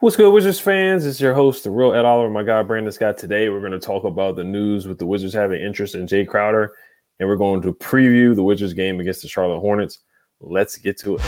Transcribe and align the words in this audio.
What's 0.00 0.16
good, 0.16 0.30
Wizards 0.30 0.60
fans? 0.60 1.06
It's 1.06 1.20
your 1.20 1.32
host, 1.32 1.64
the 1.64 1.70
real 1.70 1.94
Ed 1.94 2.04
Oliver, 2.04 2.28
my 2.28 2.42
guy 2.42 2.62
Brandon 2.62 2.92
Scott. 2.92 3.16
Today, 3.16 3.48
we're 3.48 3.60
going 3.60 3.72
to 3.72 3.78
talk 3.78 4.04
about 4.04 4.36
the 4.36 4.44
news 4.44 4.86
with 4.86 4.98
the 4.98 5.06
Wizards 5.06 5.32
having 5.32 5.60
interest 5.62 5.94
in 5.94 6.06
Jae 6.06 6.28
Crowder 6.28 6.74
and 7.18 7.28
we're 7.28 7.36
going 7.36 7.62
to 7.62 7.72
preview 7.72 8.34
the 8.34 8.42
Wizards 8.42 8.74
game 8.74 9.00
against 9.00 9.22
the 9.22 9.28
Charlotte 9.28 9.60
Hornets. 9.60 10.00
Let's 10.40 10.76
get 10.76 10.98
to 10.98 11.16
it. 11.16 11.22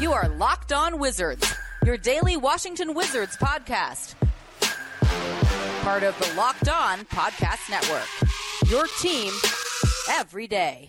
You 0.00 0.12
are 0.12 0.28
Locked 0.30 0.72
On 0.72 0.98
Wizards, 0.98 1.54
your 1.84 1.98
daily 1.98 2.36
Washington 2.36 2.94
Wizards 2.94 3.36
podcast. 3.36 4.14
Part 5.82 6.02
of 6.02 6.18
the 6.18 6.34
Locked 6.36 6.70
On 6.70 7.00
Podcast 7.00 7.68
Network. 7.68 8.08
Your 8.70 8.86
team 8.98 9.30
every 10.10 10.46
day. 10.46 10.88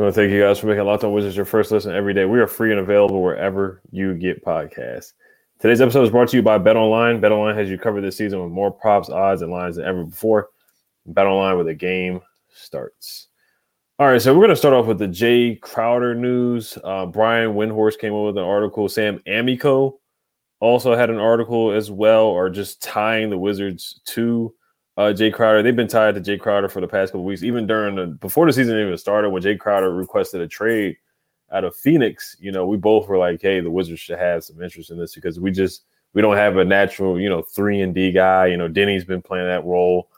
Want 0.00 0.14
to 0.14 0.18
thank 0.18 0.32
you 0.32 0.40
guys 0.40 0.58
for 0.58 0.66
making 0.66 0.86
Locked 0.86 1.04
On 1.04 1.12
Wizards 1.12 1.36
your 1.36 1.44
first 1.44 1.70
listen 1.70 1.94
every 1.94 2.14
day. 2.14 2.24
We 2.24 2.40
are 2.40 2.46
free 2.46 2.70
and 2.70 2.80
available 2.80 3.22
wherever 3.22 3.82
you 3.90 4.14
get 4.14 4.42
podcasts. 4.42 5.12
Today's 5.58 5.82
episode 5.82 6.04
is 6.04 6.10
brought 6.10 6.30
to 6.30 6.38
you 6.38 6.42
by 6.42 6.56
Bet 6.56 6.74
Online. 6.74 7.20
Bet 7.20 7.32
Online 7.32 7.54
has 7.54 7.68
you 7.68 7.76
covered 7.76 8.00
this 8.00 8.16
season 8.16 8.42
with 8.42 8.50
more 8.50 8.70
props, 8.70 9.10
odds, 9.10 9.42
and 9.42 9.52
lines 9.52 9.76
than 9.76 9.84
ever 9.84 10.04
before. 10.04 10.48
Bet 11.04 11.26
Online 11.26 11.54
where 11.54 11.66
the 11.66 11.74
game 11.74 12.22
starts. 12.48 13.26
All 13.98 14.06
right, 14.06 14.22
so 14.22 14.32
we're 14.32 14.38
going 14.38 14.48
to 14.48 14.56
start 14.56 14.72
off 14.72 14.86
with 14.86 14.98
the 14.98 15.06
Jae 15.06 15.60
Crowder 15.60 16.14
news. 16.14 16.78
Uh, 16.82 17.04
Brian 17.04 17.50
Windhorst 17.50 17.98
came 17.98 18.14
up 18.14 18.24
with 18.24 18.38
an 18.38 18.44
article. 18.44 18.88
Sam 18.88 19.20
Amico 19.26 20.00
also 20.60 20.96
had 20.96 21.10
an 21.10 21.18
article 21.18 21.72
as 21.72 21.90
well, 21.90 22.24
or 22.24 22.48
just 22.48 22.80
tying 22.80 23.28
the 23.28 23.36
Wizards 23.36 24.00
to 24.06 24.54
uh, 24.96 25.12
Jae 25.14 25.32
Crowder. 25.32 25.62
They've 25.62 25.74
been 25.74 25.88
tied 25.88 26.14
to 26.14 26.20
Jae 26.20 26.40
Crowder 26.40 26.68
for 26.68 26.80
the 26.80 26.88
past 26.88 27.12
couple 27.12 27.24
weeks, 27.24 27.42
even 27.42 27.66
during 27.66 27.96
the 27.96 28.06
before 28.06 28.46
the 28.46 28.52
season 28.52 28.78
even 28.78 28.96
started. 28.98 29.30
When 29.30 29.42
Jae 29.42 29.58
Crowder 29.58 29.94
requested 29.94 30.40
a 30.40 30.48
trade 30.48 30.96
out 31.52 31.64
of 31.64 31.74
Phoenix, 31.76 32.36
you 32.40 32.52
know, 32.52 32.66
we 32.66 32.76
both 32.76 33.08
were 33.08 33.18
like, 33.18 33.40
"Hey, 33.42 33.60
the 33.60 33.70
Wizards 33.70 34.00
should 34.00 34.18
have 34.18 34.44
some 34.44 34.62
interest 34.62 34.90
in 34.90 34.98
this 34.98 35.14
because 35.14 35.40
we 35.40 35.50
just 35.50 35.84
we 36.12 36.22
don't 36.22 36.36
have 36.36 36.56
a 36.56 36.64
natural, 36.64 37.20
you 37.20 37.28
know, 37.28 37.42
three 37.42 37.80
and 37.80 37.94
D 37.94 38.12
guy. 38.12 38.46
You 38.46 38.56
know, 38.56 38.68
Deni's 38.68 39.04
been 39.04 39.22
playing 39.22 39.46
that 39.46 39.64
role. 39.64 40.08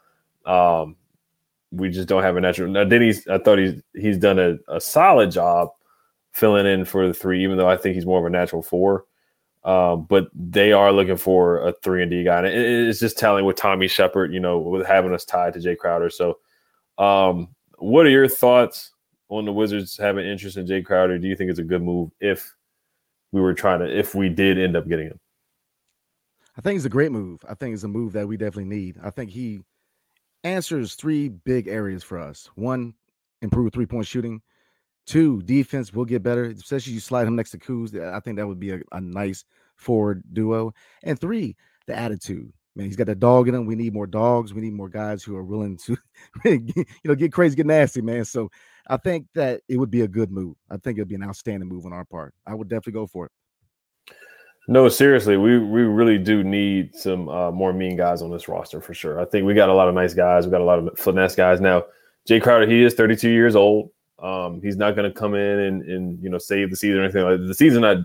Um, 0.46 0.96
we 1.70 1.88
just 1.90 2.08
don't 2.08 2.22
have 2.22 2.36
a 2.36 2.40
natural. 2.40 2.70
Now, 2.70 2.84
Deni's, 2.84 3.26
I 3.28 3.38
thought 3.38 3.58
he's 3.58 3.80
he's 3.94 4.18
done 4.18 4.38
a, 4.38 4.56
a 4.68 4.80
solid 4.80 5.30
job 5.30 5.68
filling 6.32 6.66
in 6.66 6.84
for 6.84 7.06
the 7.06 7.14
three, 7.14 7.42
even 7.44 7.56
though 7.56 7.68
I 7.68 7.76
think 7.76 7.94
he's 7.94 8.06
more 8.06 8.18
of 8.18 8.26
a 8.26 8.30
natural 8.30 8.62
four. 8.62 9.04
Um, 9.64 10.06
but 10.08 10.28
they 10.34 10.72
are 10.72 10.92
looking 10.92 11.16
for 11.16 11.66
a 11.68 11.72
three 11.82 12.02
and 12.02 12.10
D 12.10 12.24
guy. 12.24 12.38
And 12.38 12.46
it, 12.46 12.88
it's 12.88 12.98
just 12.98 13.18
telling 13.18 13.44
with 13.44 13.56
Tommy 13.56 13.86
Shepard, 13.88 14.32
you 14.32 14.40
know, 14.40 14.58
with 14.58 14.86
having 14.86 15.14
us 15.14 15.24
tied 15.24 15.54
to 15.54 15.60
Jae 15.60 15.78
Crowder. 15.78 16.10
So, 16.10 16.38
um, 16.98 17.54
what 17.78 18.06
are 18.06 18.10
your 18.10 18.28
thoughts 18.28 18.92
on 19.28 19.44
the 19.44 19.52
Wizards 19.52 19.96
having 19.96 20.26
interest 20.26 20.56
in 20.56 20.66
Jae 20.66 20.84
Crowder? 20.84 21.18
Do 21.18 21.28
you 21.28 21.36
think 21.36 21.50
it's 21.50 21.58
a 21.58 21.64
good 21.64 21.82
move 21.82 22.10
if 22.20 22.54
we 23.30 23.40
were 23.40 23.54
trying 23.54 23.80
to, 23.80 23.98
if 23.98 24.14
we 24.14 24.28
did 24.28 24.58
end 24.58 24.76
up 24.76 24.88
getting 24.88 25.06
him? 25.06 25.20
I 26.56 26.60
think 26.60 26.76
it's 26.76 26.84
a 26.84 26.90
great 26.90 27.12
move. 27.12 27.40
I 27.48 27.54
think 27.54 27.72
it's 27.72 27.84
a 27.84 27.88
move 27.88 28.12
that 28.12 28.28
we 28.28 28.36
definitely 28.36 28.64
need. 28.64 28.98
I 29.02 29.10
think 29.10 29.30
he 29.30 29.62
answers 30.44 30.94
three 30.94 31.28
big 31.28 31.68
areas 31.68 32.02
for 32.02 32.18
us. 32.18 32.50
One, 32.56 32.94
improve 33.40 33.72
three 33.72 33.86
point 33.86 34.06
shooting. 34.06 34.42
Two, 35.06 35.42
defense 35.42 35.92
will 35.92 36.04
get 36.04 36.22
better, 36.22 36.44
especially 36.44 36.92
you 36.92 37.00
slide 37.00 37.26
him 37.26 37.34
next 37.34 37.50
to 37.50 37.58
Kuz. 37.58 37.98
I 37.98 38.20
think 38.20 38.36
that 38.36 38.46
would 38.46 38.60
be 38.60 38.72
a, 38.72 38.80
a 38.92 39.00
nice 39.00 39.44
forward 39.82 40.22
duo. 40.32 40.72
And 41.02 41.20
three, 41.20 41.56
the 41.86 41.96
attitude. 41.96 42.52
Man, 42.74 42.86
he's 42.86 42.96
got 42.96 43.06
that 43.08 43.20
dog 43.20 43.48
in 43.48 43.54
him. 43.54 43.66
We 43.66 43.74
need 43.74 43.92
more 43.92 44.06
dogs. 44.06 44.54
We 44.54 44.62
need 44.62 44.72
more 44.72 44.88
guys 44.88 45.22
who 45.22 45.36
are 45.36 45.44
willing 45.44 45.76
to, 45.78 45.96
you 46.44 46.84
know, 47.04 47.14
get 47.14 47.32
crazy, 47.32 47.54
get 47.54 47.66
nasty, 47.66 48.00
man. 48.00 48.24
So 48.24 48.50
I 48.88 48.96
think 48.96 49.26
that 49.34 49.60
it 49.68 49.76
would 49.76 49.90
be 49.90 50.02
a 50.02 50.08
good 50.08 50.30
move. 50.30 50.56
I 50.70 50.78
think 50.78 50.96
it'd 50.96 51.08
be 51.08 51.14
an 51.14 51.24
outstanding 51.24 51.68
move 51.68 51.84
on 51.84 51.92
our 51.92 52.06
part. 52.06 52.34
I 52.46 52.54
would 52.54 52.68
definitely 52.68 52.94
go 52.94 53.06
for 53.06 53.26
it. 53.26 53.32
No, 54.68 54.88
seriously, 54.88 55.36
we 55.36 55.58
we 55.58 55.82
really 55.82 56.18
do 56.18 56.44
need 56.44 56.94
some 56.94 57.28
uh, 57.28 57.50
more 57.50 57.72
mean 57.72 57.96
guys 57.96 58.22
on 58.22 58.30
this 58.30 58.46
roster 58.46 58.80
for 58.80 58.94
sure. 58.94 59.20
I 59.20 59.24
think 59.24 59.44
we 59.44 59.54
got 59.54 59.68
a 59.68 59.74
lot 59.74 59.88
of 59.88 59.94
nice 59.94 60.14
guys. 60.14 60.46
We 60.46 60.52
got 60.52 60.60
a 60.60 60.64
lot 60.64 60.78
of 60.78 60.96
finesse 60.98 61.34
guys 61.34 61.60
now. 61.60 61.84
Jae 62.28 62.40
Crowder, 62.40 62.68
he 62.68 62.84
is 62.84 62.94
32 62.94 63.28
years 63.28 63.56
old. 63.56 63.90
Um, 64.20 64.60
he's 64.62 64.76
not 64.76 64.94
going 64.94 65.12
to 65.12 65.18
come 65.18 65.34
in 65.34 65.58
and, 65.58 65.82
and 65.82 66.22
you 66.22 66.30
know 66.30 66.38
save 66.38 66.70
the 66.70 66.76
season 66.76 67.00
or 67.00 67.04
anything 67.04 67.24
like 67.24 67.40
that. 67.40 67.46
The 67.46 67.54
season 67.54 67.82
not 67.82 67.98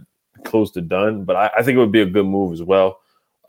close 0.43 0.71
to 0.71 0.81
done, 0.81 1.23
but 1.23 1.35
I, 1.35 1.51
I, 1.57 1.63
think 1.63 1.75
it 1.75 1.79
would 1.79 1.91
be 1.91 2.01
a 2.01 2.05
good 2.05 2.25
move 2.25 2.53
as 2.53 2.63
well. 2.63 2.99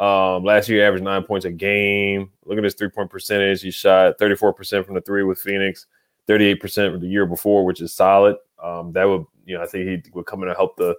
Um, 0.01 0.45
last 0.45 0.69
year, 0.69 0.87
averaged 0.87 1.05
nine 1.05 1.25
points 1.25 1.45
a 1.45 1.51
game. 1.51 2.31
Look 2.45 2.59
at 2.59 2.65
his 2.65 2.75
three 2.75 2.89
point 2.89 3.11
percentage. 3.11 3.63
He 3.63 3.71
shot 3.71 4.19
34% 4.19 4.85
from 4.85 4.95
the 4.95 5.01
three 5.01 5.25
with 5.25 5.39
Phoenix, 5.39 5.87
38% 6.29 6.93
from 6.93 7.01
the 7.01 7.09
year 7.09 7.27
before, 7.27 7.65
which 7.65 7.81
is 7.81 7.93
solid. 7.93 8.37
Um, 8.63 8.93
that 8.93 9.05
would, 9.05 9.25
you 9.45 9.57
know, 9.57 9.63
I 9.63 9.67
think 9.67 10.07
he 10.07 10.11
would 10.13 10.27
come 10.27 10.43
in 10.43 10.49
and 10.49 10.57
help 10.57 10.77
the 10.77 10.97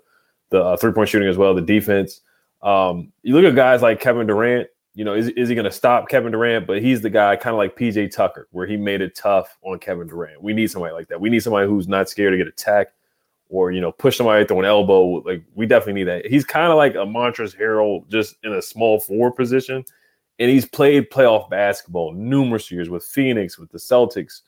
the 0.49 0.63
uh, 0.63 0.77
three 0.77 0.91
point 0.91 1.09
shooting 1.09 1.29
as 1.29 1.37
well, 1.37 1.53
the 1.53 1.61
defense. 1.61 2.21
Um, 2.61 3.11
you 3.21 3.35
look 3.35 3.45
at 3.45 3.55
guys 3.55 3.81
like 3.81 3.99
Kevin 3.99 4.27
Durant. 4.27 4.67
You 4.95 5.05
know, 5.05 5.13
is, 5.13 5.29
is 5.29 5.47
he 5.47 5.55
going 5.55 5.65
to 5.65 5.71
stop 5.71 6.09
Kevin 6.09 6.31
Durant? 6.31 6.67
But 6.67 6.81
he's 6.81 6.99
the 7.01 7.09
guy, 7.09 7.35
kind 7.35 7.53
of 7.53 7.57
like 7.57 7.77
PJ 7.77 8.11
Tucker, 8.11 8.47
where 8.51 8.67
he 8.67 8.75
made 8.75 9.01
it 9.01 9.15
tough 9.15 9.57
on 9.61 9.79
Kevin 9.79 10.07
Durant. 10.07 10.41
We 10.41 10.51
need 10.51 10.71
somebody 10.71 10.93
like 10.93 11.07
that. 11.07 11.21
We 11.21 11.29
need 11.29 11.41
somebody 11.41 11.67
who's 11.67 11.87
not 11.87 12.09
scared 12.09 12.33
to 12.33 12.37
get 12.37 12.47
attacked 12.47 12.93
or 13.49 13.71
you 13.71 13.81
know 13.81 13.91
push 13.91 14.17
somebody 14.17 14.45
through 14.45 14.59
an 14.59 14.65
elbow. 14.65 15.03
Like 15.25 15.43
we 15.55 15.65
definitely 15.65 15.93
need 15.93 16.05
that. 16.05 16.25
He's 16.25 16.45
kind 16.45 16.71
of 16.71 16.77
like 16.77 16.93
a 16.93 16.99
Montrezl 16.99 17.59
Harrell, 17.59 18.07
just 18.07 18.35
in 18.43 18.53
a 18.53 18.61
small 18.61 18.99
forward 18.99 19.33
position, 19.33 19.83
and 20.37 20.49
he's 20.49 20.65
played 20.65 21.09
playoff 21.09 21.49
basketball 21.49 22.13
numerous 22.13 22.71
years 22.71 22.89
with 22.89 23.03
Phoenix, 23.03 23.57
with 23.57 23.71
the 23.71 23.79
Celtics. 23.79 24.41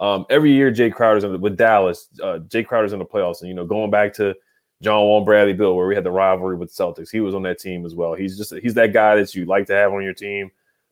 Um, 0.00 0.24
every 0.30 0.52
year, 0.52 0.72
Jae 0.72 0.92
Crowder's 0.92 1.24
in 1.24 1.32
the, 1.32 1.38
with 1.38 1.56
Dallas. 1.56 2.08
Uh, 2.22 2.38
Jae 2.48 2.66
Crowder's 2.66 2.92
in 2.92 2.98
the 3.00 3.04
playoffs, 3.04 3.40
and 3.40 3.48
you 3.48 3.54
know 3.54 3.66
going 3.66 3.90
back 3.90 4.14
to 4.14 4.34
John 4.82 5.02
Wall, 5.02 5.24
Bradley 5.24 5.52
Beal, 5.52 5.76
where 5.76 5.86
we 5.86 5.94
had 5.94 6.04
the 6.04 6.10
rivalry 6.10 6.56
with 6.56 6.74
Celtics. 6.74 7.10
He 7.10 7.20
was 7.20 7.34
on 7.34 7.42
that 7.42 7.58
team 7.58 7.84
as 7.84 7.94
well. 7.94 8.14
He's 8.14 8.38
just 8.38 8.54
he's 8.62 8.74
that 8.74 8.92
guy 8.92 9.16
that 9.16 9.34
you 9.34 9.44
like 9.46 9.66
to 9.66 9.74
have 9.74 9.92
on 9.92 10.02
your 10.02 10.14
team, 10.14 10.50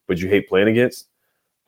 but 0.08 0.18
you 0.18 0.28
hate 0.28 0.48
playing 0.48 0.68
against. 0.68 1.08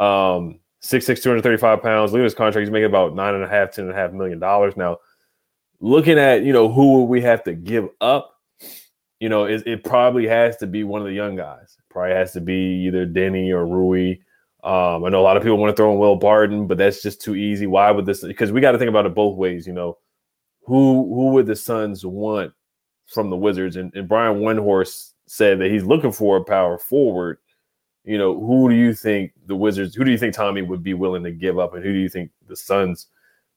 Um, 0.00 0.58
6'6", 0.82 1.22
235 1.22 1.82
pounds. 1.82 2.14
At 2.14 2.20
his 2.20 2.34
contract. 2.34 2.66
He's 2.66 2.70
making 2.70 2.86
about 2.86 3.14
nine 3.14 3.34
and 3.34 3.44
a 3.44 3.48
half, 3.48 3.70
ten 3.70 3.86
and 3.86 3.94
a 3.94 3.96
half 3.96 4.12
million 4.12 4.38
dollars 4.38 4.76
now 4.76 4.98
looking 5.84 6.18
at 6.18 6.42
you 6.42 6.52
know 6.52 6.72
who 6.72 6.98
would 7.00 7.04
we 7.04 7.20
have 7.20 7.44
to 7.44 7.54
give 7.54 7.88
up, 8.00 8.34
you 9.20 9.28
know, 9.28 9.44
it, 9.44 9.66
it, 9.66 9.84
probably 9.84 10.26
has 10.26 10.56
to 10.56 10.66
be 10.66 10.82
one 10.82 11.02
of 11.02 11.06
the 11.06 11.12
young 11.12 11.36
guys. 11.36 11.76
Probably 11.90 12.14
has 12.14 12.32
to 12.32 12.40
be 12.40 12.86
either 12.86 13.06
Deni 13.06 13.50
or 13.50 13.66
Rui. 13.66 14.16
Um, 14.64 15.04
I 15.04 15.10
know 15.10 15.20
a 15.20 15.22
lot 15.22 15.36
of 15.36 15.42
people 15.42 15.58
want 15.58 15.76
to 15.76 15.76
throw 15.76 15.92
in 15.92 15.98
Will 15.98 16.16
Barton, 16.16 16.66
but 16.66 16.78
that's 16.78 17.02
just 17.02 17.20
too 17.20 17.34
easy. 17.34 17.66
Why 17.66 17.90
would 17.90 18.06
this? 18.06 18.22
Because 18.24 18.50
we 18.50 18.62
got 18.62 18.72
to 18.72 18.78
think 18.78 18.88
about 18.88 19.04
it 19.04 19.14
both 19.14 19.36
ways. 19.36 19.66
You 19.66 19.74
know, 19.74 19.98
who 20.62 21.14
who 21.14 21.32
would 21.32 21.46
the 21.46 21.54
Suns 21.54 22.04
want 22.04 22.52
from 23.06 23.28
the 23.28 23.36
Wizards? 23.36 23.76
And, 23.76 23.94
and 23.94 24.08
Brian 24.08 24.40
Windhorst 24.40 25.12
said 25.26 25.60
that 25.60 25.70
he's 25.70 25.84
looking 25.84 26.12
for 26.12 26.38
a 26.38 26.44
power 26.44 26.78
forward. 26.78 27.38
You 28.04 28.16
know, 28.16 28.38
who 28.38 28.70
do 28.70 28.74
you 28.74 28.94
think 28.94 29.32
the 29.46 29.56
Wizards? 29.56 29.94
Who 29.94 30.04
do 30.04 30.10
you 30.10 30.18
think 30.18 30.34
Tommy 30.34 30.62
would 30.62 30.82
be 30.82 30.94
willing 30.94 31.24
to 31.24 31.30
give 31.30 31.58
up, 31.58 31.74
and 31.74 31.84
who 31.84 31.92
do 31.92 31.98
you 31.98 32.08
think 32.08 32.30
the 32.48 32.56
Suns 32.56 33.08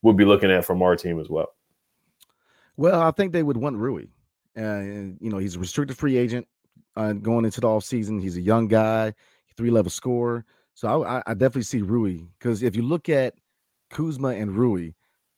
would 0.02 0.18
be 0.18 0.26
looking 0.26 0.52
at 0.52 0.66
from 0.66 0.82
our 0.82 0.98
team 0.98 1.22
as 1.22 1.30
well? 1.30 1.54
Well, 2.78 3.02
I 3.02 3.12
think 3.12 3.34
they 3.34 3.44
would 3.44 3.58
want 3.58 3.78
Rui. 3.78 4.06
Uh, 4.58 4.82
you 5.20 5.30
know, 5.30 5.38
he's 5.40 5.56
a 5.56 5.60
restricted 5.60 5.98
free 5.98 6.18
agent 6.18 6.48
uh, 6.96 7.14
going 7.14 7.46
into 7.46 7.62
the 7.62 7.68
off 7.68 7.84
season. 7.84 8.20
He's 8.20 8.38
a 8.38 8.42
young 8.42 8.68
guy, 8.68 9.14
three 9.56 9.72
level 9.72 9.92
scorer. 9.92 10.46
So 10.74 11.04
I, 11.04 11.24
I 11.26 11.34
definitely 11.34 11.64
see 11.64 11.82
Rui 11.82 12.22
because 12.40 12.62
if 12.62 12.76
you 12.76 12.84
look 12.84 13.10
at 13.10 13.34
Kuzma 13.90 14.30
and 14.30 14.56
Rui, 14.56 14.92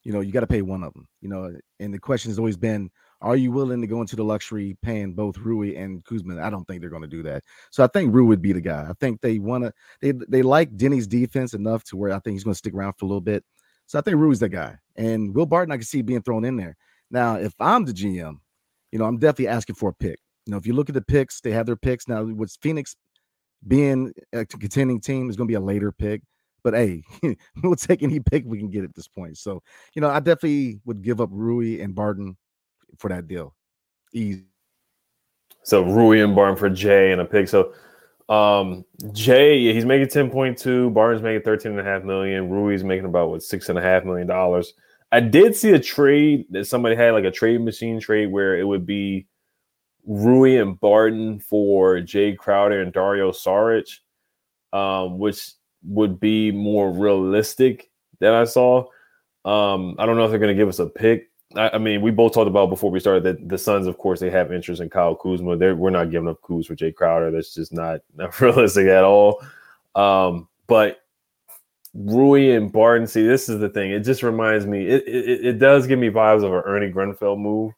you 0.03 0.13
know, 0.13 0.19
you 0.19 0.31
got 0.31 0.41
to 0.41 0.47
pay 0.47 0.61
one 0.61 0.83
of 0.83 0.93
them. 0.93 1.07
You 1.21 1.29
know, 1.29 1.53
and 1.79 1.93
the 1.93 1.99
question 1.99 2.29
has 2.29 2.39
always 2.39 2.57
been, 2.57 2.89
are 3.21 3.35
you 3.35 3.51
willing 3.51 3.81
to 3.81 3.87
go 3.87 4.01
into 4.01 4.15
the 4.15 4.23
luxury 4.23 4.77
paying 4.81 5.13
both 5.13 5.37
Rui 5.37 5.75
and 5.75 6.03
Kuzma? 6.05 6.41
I 6.41 6.49
don't 6.49 6.65
think 6.65 6.81
they're 6.81 6.89
going 6.89 7.01
to 7.01 7.07
do 7.07 7.23
that. 7.23 7.43
So 7.69 7.83
I 7.83 7.87
think 7.87 8.13
Rui 8.13 8.27
would 8.27 8.41
be 8.41 8.53
the 8.53 8.61
guy. 8.61 8.87
I 8.89 8.93
think 8.99 9.21
they 9.21 9.39
want 9.39 9.65
to. 9.65 9.73
They 10.01 10.13
they 10.27 10.41
like 10.41 10.75
Deni's 10.77 11.07
defense 11.07 11.53
enough 11.53 11.83
to 11.85 11.97
where 11.97 12.11
I 12.11 12.19
think 12.19 12.35
he's 12.35 12.43
going 12.43 12.53
to 12.53 12.57
stick 12.57 12.73
around 12.73 12.93
for 12.93 13.05
a 13.05 13.09
little 13.09 13.21
bit. 13.21 13.43
So 13.87 13.97
I 13.97 14.01
think 14.01 14.17
Rui's 14.17 14.39
the 14.39 14.49
guy. 14.49 14.77
And 14.95 15.33
Will 15.33 15.45
Barton, 15.45 15.71
I 15.71 15.77
can 15.77 15.85
see 15.85 16.01
being 16.01 16.21
thrown 16.21 16.45
in 16.45 16.55
there. 16.55 16.77
Now, 17.11 17.35
if 17.35 17.53
I'm 17.59 17.85
the 17.85 17.93
GM, 17.93 18.37
you 18.91 18.99
know, 18.99 19.05
I'm 19.05 19.17
definitely 19.17 19.47
asking 19.47 19.75
for 19.75 19.89
a 19.89 19.93
pick. 19.93 20.19
You 20.45 20.51
know, 20.51 20.57
if 20.57 20.65
you 20.65 20.73
look 20.73 20.89
at 20.89 20.95
the 20.95 21.01
picks, 21.01 21.41
they 21.41 21.51
have 21.51 21.65
their 21.65 21.75
picks 21.75 22.07
now. 22.07 22.23
With 22.23 22.55
Phoenix 22.61 22.95
being 23.67 24.13
a 24.33 24.45
contending 24.45 24.99
team 24.99 25.29
is 25.29 25.35
going 25.35 25.47
to 25.47 25.51
be 25.51 25.55
a 25.55 25.59
later 25.59 25.91
pick. 25.91 26.21
But 26.63 26.73
hey, 26.73 27.03
we'll 27.63 27.75
take 27.75 28.03
any 28.03 28.19
pick 28.19 28.43
we 28.45 28.57
can 28.57 28.69
get 28.69 28.83
at 28.83 28.95
this 28.95 29.07
point. 29.07 29.37
So, 29.37 29.61
you 29.93 30.01
know, 30.01 30.09
I 30.09 30.19
definitely 30.19 30.79
would 30.85 31.01
give 31.01 31.21
up 31.21 31.29
Rui 31.31 31.81
and 31.81 31.95
Barton 31.95 32.35
for 32.97 33.09
that 33.09 33.27
deal. 33.27 33.55
Easy. 34.13 34.45
So 35.63 35.83
Rui 35.83 36.21
and 36.21 36.35
Barton 36.35 36.57
for 36.57 36.69
Jae 36.69 37.11
and 37.11 37.21
a 37.21 37.25
pick. 37.25 37.47
So 37.47 37.73
um 38.27 38.85
Jae, 39.03 39.73
he's 39.73 39.85
making 39.85 40.07
10.2, 40.07 40.93
Barton's 40.93 41.23
making 41.23 41.43
13 41.43 41.71
and 41.71 41.81
a 41.81 41.83
half 41.83 42.03
million, 42.03 42.49
Rui's 42.49 42.83
making 42.83 43.05
about 43.05 43.29
what 43.29 43.43
six 43.43 43.69
and 43.69 43.77
a 43.77 43.81
half 43.81 44.03
million 44.03 44.27
dollars. 44.27 44.73
I 45.11 45.19
did 45.19 45.55
see 45.55 45.71
a 45.71 45.79
trade 45.79 46.45
that 46.51 46.67
somebody 46.67 46.95
had 46.95 47.11
like 47.11 47.23
a 47.23 47.31
trade 47.31 47.61
machine 47.61 47.99
trade 47.99 48.27
where 48.27 48.57
it 48.57 48.63
would 48.63 48.85
be 48.85 49.27
Rui 50.05 50.57
and 50.57 50.79
Barton 50.79 51.39
for 51.39 51.95
Jae 51.97 52.37
Crowder 52.37 52.81
and 52.81 52.93
Dario 52.93 53.31
Saric, 53.31 53.99
um, 54.71 55.17
which 55.17 55.51
would 55.83 56.19
be 56.19 56.51
more 56.51 56.91
realistic 56.91 57.89
than 58.19 58.33
I 58.33 58.43
saw. 58.43 58.85
Um, 59.45 59.95
I 59.97 60.05
don't 60.05 60.17
know 60.17 60.25
if 60.25 60.29
they're 60.29 60.39
going 60.39 60.55
to 60.55 60.61
give 60.61 60.69
us 60.69 60.79
a 60.79 60.85
pick. 60.85 61.29
I, 61.55 61.71
I, 61.73 61.77
mean, 61.79 62.01
we 62.01 62.11
both 62.11 62.33
talked 62.33 62.47
about 62.47 62.69
before 62.69 62.91
we 62.91 62.99
started 62.99 63.23
that 63.23 63.49
the 63.49 63.57
Suns, 63.57 63.87
of 63.87 63.97
course, 63.97 64.19
they 64.19 64.29
have 64.29 64.51
interest 64.51 64.81
in 64.81 64.89
Kyle 64.89 65.15
Kuzma. 65.15 65.57
They're, 65.57 65.75
we're 65.75 65.89
not 65.89 66.11
giving 66.11 66.29
up 66.29 66.41
Kuz 66.41 66.67
for 66.67 66.75
Jae 66.75 66.93
Crowder. 66.93 67.31
That's 67.31 67.53
just 67.53 67.73
not, 67.73 68.01
not 68.15 68.39
realistic 68.39 68.87
at 68.87 69.03
all. 69.03 69.41
Um, 69.95 70.47
but 70.67 70.99
Rui 71.93 72.51
and 72.51 72.71
Barton, 72.71 73.07
see, 73.07 73.25
this 73.25 73.49
is 73.49 73.59
the 73.59 73.69
thing. 73.69 73.91
It 73.91 74.01
just 74.01 74.23
reminds 74.23 74.65
me, 74.65 74.87
it, 74.87 75.07
it, 75.07 75.45
it 75.45 75.59
does 75.59 75.87
give 75.87 75.99
me 75.99 76.09
vibes 76.09 76.43
of 76.43 76.53
an 76.53 76.61
Ernie 76.65 76.91
Grunfeld 76.91 77.39
move 77.39 77.73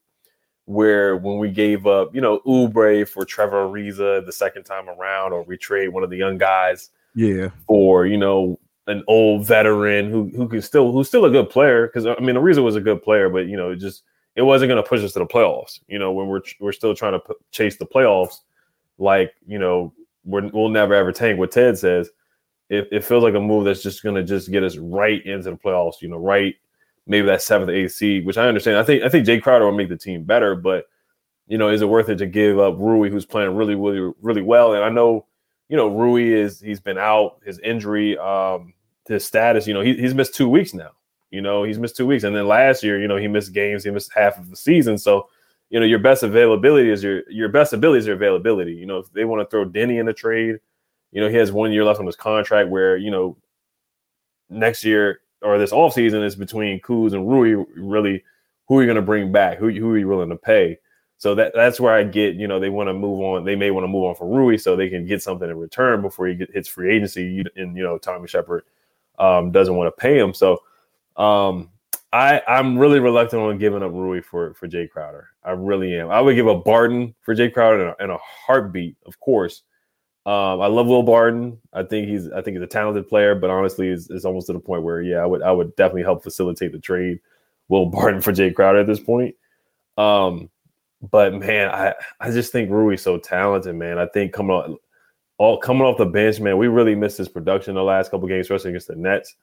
where 0.66 1.18
when 1.18 1.38
we 1.38 1.50
gave 1.50 1.88
up, 1.88 2.14
you 2.14 2.22
know, 2.22 2.40
Oubre 2.46 3.08
for 3.08 3.26
Trevor 3.26 3.68
Ariza 3.68 4.26
the 4.26 4.32
second 4.32 4.64
time 4.64 4.90
around, 4.90 5.34
or 5.34 5.44
we 5.44 5.58
trade 5.58 5.90
one 5.90 6.04
of 6.04 6.10
the 6.10 6.18
young 6.18 6.38
guys, 6.38 6.90
yeah, 7.16 7.50
for 7.68 8.06
you 8.06 8.18
know 8.18 8.60
an 8.88 9.04
old 9.08 9.46
veteran 9.46 10.10
who 10.10 10.30
who 10.36 10.48
can 10.48 10.62
still 10.62 10.92
who's 10.92 11.08
still 11.08 11.26
a 11.26 11.30
good 11.30 11.50
player 11.50 11.88
because 11.88 12.06
I 12.06 12.20
mean 12.22 12.36
Ariza 12.36 12.64
was 12.64 12.76
a 12.76 12.82
good 12.82 13.04
player, 13.04 13.30
but 13.30 13.48
you 13.48 13.58
know 13.58 13.72
it 13.72 13.78
just 13.78 14.04
it 14.36 14.44
wasn't 14.44 14.70
going 14.70 14.82
to 14.82 14.88
push 14.88 15.04
us 15.04 15.14
to 15.14 15.20
the 15.20 15.26
playoffs. 15.26 15.80
You 15.88 16.00
know 16.00 16.12
when 16.12 16.28
we're 16.28 16.42
we're 16.60 16.72
still 16.72 16.96
trying 16.96 17.14
to 17.14 17.20
p- 17.20 17.34
chase 17.52 17.78
the 17.78 17.86
playoffs, 17.86 18.40
like 18.98 19.34
you 19.46 19.60
know 19.60 19.94
we're, 20.24 20.48
we'll 20.50 20.70
never 20.70 20.94
ever 20.94 21.12
tank. 21.12 21.38
What 21.38 21.52
Ted 21.52 21.78
says, 21.78 22.10
it, 22.72 22.88
it 22.90 23.04
feels 23.04 23.22
like 23.22 23.36
a 23.36 23.40
move 23.40 23.66
that's 23.66 23.84
just 23.84 24.02
going 24.02 24.16
to 24.16 24.24
just 24.24 24.50
get 24.50 24.64
us 24.64 24.78
right 24.78 25.24
into 25.26 25.52
the 25.52 25.58
playoffs. 25.58 26.02
You 26.02 26.08
know, 26.08 26.18
right 26.18 26.56
maybe 27.06 27.28
that 27.28 27.42
seventh, 27.42 27.92
seed, 27.92 28.26
which 28.26 28.38
I 28.38 28.48
understand. 28.48 28.78
I 28.78 28.84
think 28.84 29.04
I 29.04 29.10
think 29.10 29.28
Jae 29.28 29.42
Crowder 29.42 29.66
will 29.66 29.74
make 29.74 29.90
the 29.90 29.98
team 29.98 30.24
better, 30.24 30.56
but 30.56 30.86
you 31.48 31.58
know, 31.58 31.68
is 31.68 31.82
it 31.82 31.90
worth 31.90 32.08
it 32.08 32.16
to 32.18 32.26
give 32.26 32.60
up 32.60 32.78
Rui, 32.78 33.10
who's 33.10 33.26
playing 33.26 33.56
really, 33.56 33.76
really, 33.76 34.14
really 34.22 34.42
well? 34.42 34.74
And 34.74 34.84
I 34.84 34.90
know, 34.90 35.26
you 35.68 35.76
know, 35.76 35.90
Rui 35.90 36.34
is 36.34 36.62
he's 36.62 36.80
been 36.80 36.98
out, 36.98 37.42
his 37.46 37.60
injury, 37.60 38.18
um, 38.18 38.74
his 39.06 39.26
status, 39.26 39.68
you 39.68 39.74
know, 39.74 39.82
he, 39.82 39.96
he's 39.96 40.14
missed 40.14 40.34
two 40.34 40.48
weeks 40.48 40.74
now. 40.74 40.92
You 41.30 41.42
know, 41.42 41.64
he's 41.64 41.78
missed 41.78 41.98
two 41.98 42.08
weeks, 42.08 42.24
and 42.24 42.36
then 42.36 42.48
last 42.48 42.84
year, 42.84 43.02
you 43.02 43.08
know, 43.08 43.18
he 43.18 43.28
missed 43.28 43.54
games, 43.54 43.84
he 43.84 43.92
missed 43.92 44.12
half 44.16 44.38
of 44.38 44.50
the 44.50 44.56
season. 44.56 44.98
So, 44.98 45.28
you 45.70 45.80
know, 45.80 45.86
your 45.86 46.00
best 46.00 46.24
availability 46.24 46.90
is 46.90 47.04
your 47.04 47.30
your 47.30 47.50
best 47.50 47.74
ability 47.74 48.00
is 48.00 48.08
your 48.08 48.16
availability. 48.16 48.74
You 48.74 48.86
know, 48.86 49.00
if 49.00 49.12
they 49.12 49.26
want 49.26 49.42
to 49.42 49.50
throw 49.50 49.66
Deni 49.66 50.00
in 50.00 50.08
a 50.08 50.14
trade, 50.14 50.60
you 51.12 51.22
know, 51.22 51.30
he 51.30 51.36
has 51.38 51.52
one 51.52 51.72
year 51.72 51.84
left 51.84 52.00
on 52.00 52.06
his 52.06 52.16
contract 52.16 52.70
where, 52.70 52.98
you 52.98 53.12
know, 53.12 53.38
next 54.50 54.84
year 54.84 55.22
or 55.42 55.58
this 55.58 55.72
off 55.72 55.94
season 55.94 56.24
is 56.24 56.36
between 56.36 56.80
Kuz 56.80 57.14
and 57.14 57.28
Rui. 57.28 57.66
Really, 57.76 58.24
who 58.68 58.78
are 58.78 58.82
you 58.82 58.88
going 58.88 58.96
to 58.96 59.02
bring 59.02 59.32
back? 59.32 59.58
Who 59.58 59.70
who 59.70 59.92
are 59.92 59.98
you 59.98 60.08
willing 60.08 60.30
to 60.30 60.36
pay? 60.36 60.78
So 61.18 61.36
that 61.36 61.54
that's 61.54 61.80
where 61.80 61.94
I 61.94 62.04
get. 62.04 62.36
You 62.36 62.48
know, 62.48 62.60
they 62.60 62.70
want 62.70 62.90
to 62.90 62.94
move 62.94 63.22
on. 63.22 63.44
They 63.44 63.56
may 63.56 63.72
want 63.72 63.84
to 63.84 63.90
move 63.90 64.06
on 64.06 64.16
from 64.16 64.30
Rui 64.30 64.58
so 64.58 64.76
they 64.76 64.90
can 64.90 65.06
get 65.06 65.22
something 65.22 65.50
in 65.50 65.58
return 65.58 66.02
before 66.02 66.28
he 66.28 66.36
get, 66.36 66.52
hits 66.52 66.68
free 66.68 66.96
agency. 66.96 67.44
And 67.56 67.76
you 67.76 67.84
know, 67.84 67.98
Tommy 67.98 68.28
Shepard 68.28 68.64
um, 69.20 69.52
doesn't 69.52 69.76
want 69.76 69.88
to 69.88 70.02
pay 70.02 70.18
him. 70.18 70.34
So 70.34 70.62
um, 71.18 71.70
I 72.14 72.42
I'm 72.48 72.78
really 72.78 73.00
reluctant 73.00 73.42
on 73.42 73.58
giving 73.58 73.84
up 73.84 73.92
Rui 73.92 74.22
for 74.22 74.54
for 74.54 74.68
Jae 74.68 74.90
Crowder. 74.90 75.30
I 75.44 75.52
really 75.52 75.98
am. 76.00 76.10
I 76.10 76.22
would 76.22 76.36
give 76.36 76.48
up 76.48 76.66
Barton 76.66 77.14
for 77.22 77.36
Jae 77.36 77.54
Crowder 77.54 77.82
in 77.82 77.88
a, 78.00 78.04
in 78.06 78.10
a 78.10 78.18
heartbeat, 78.18 78.96
of 79.06 79.20
course. 79.20 79.64
Um, 80.26 80.62
I 80.62 80.68
love 80.68 80.86
Will 80.86 81.04
Barton. 81.04 81.58
I 81.74 81.84
think 81.84 82.08
he's 82.08 82.30
I 82.30 82.42
think 82.42 82.56
he's 82.56 82.64
a 82.64 82.68
talented 82.68 83.08
player, 83.08 83.34
but 83.34 83.50
honestly, 83.50 83.90
it's, 83.90 84.10
it's 84.10 84.26
almost 84.26 84.48
to 84.48 84.54
the 84.54 84.60
point 84.60 84.84
where 84.84 85.02
yeah, 85.02 85.18
I 85.18 85.26
would 85.26 85.42
I 85.42 85.52
would 85.52 85.76
definitely 85.76 86.04
help 86.04 86.24
facilitate 86.24 86.72
the 86.72 86.80
trade. 86.80 87.20
Will 87.70 87.86
Barton 87.88 88.22
for 88.22 88.32
Jae 88.32 88.54
Crowder 88.54 88.80
at 88.80 88.88
this 88.88 89.00
point. 89.00 89.36
Um, 89.98 90.50
but 91.02 91.34
man, 91.34 91.70
I 91.70 91.96
I 92.20 92.30
just 92.32 92.52
think 92.52 92.70
Rui's 92.70 93.02
so 93.02 93.18
talented, 93.18 93.76
man. 93.76 93.98
I 93.98 94.06
think 94.08 94.32
coming 94.34 94.56
on 94.56 94.78
all 95.40 95.58
coming 95.58 95.82
off 95.82 95.98
the 95.98 96.06
bench, 96.06 96.40
man, 96.40 96.58
we 96.60 96.68
really 96.68 96.94
missed 96.94 97.18
his 97.18 97.28
production 97.28 97.74
the 97.74 97.82
last 97.82 98.12
couple 98.12 98.28
games, 98.28 98.46
especially 98.46 98.70
against 98.70 98.90
the 98.90 98.96
Nets. 98.96 99.36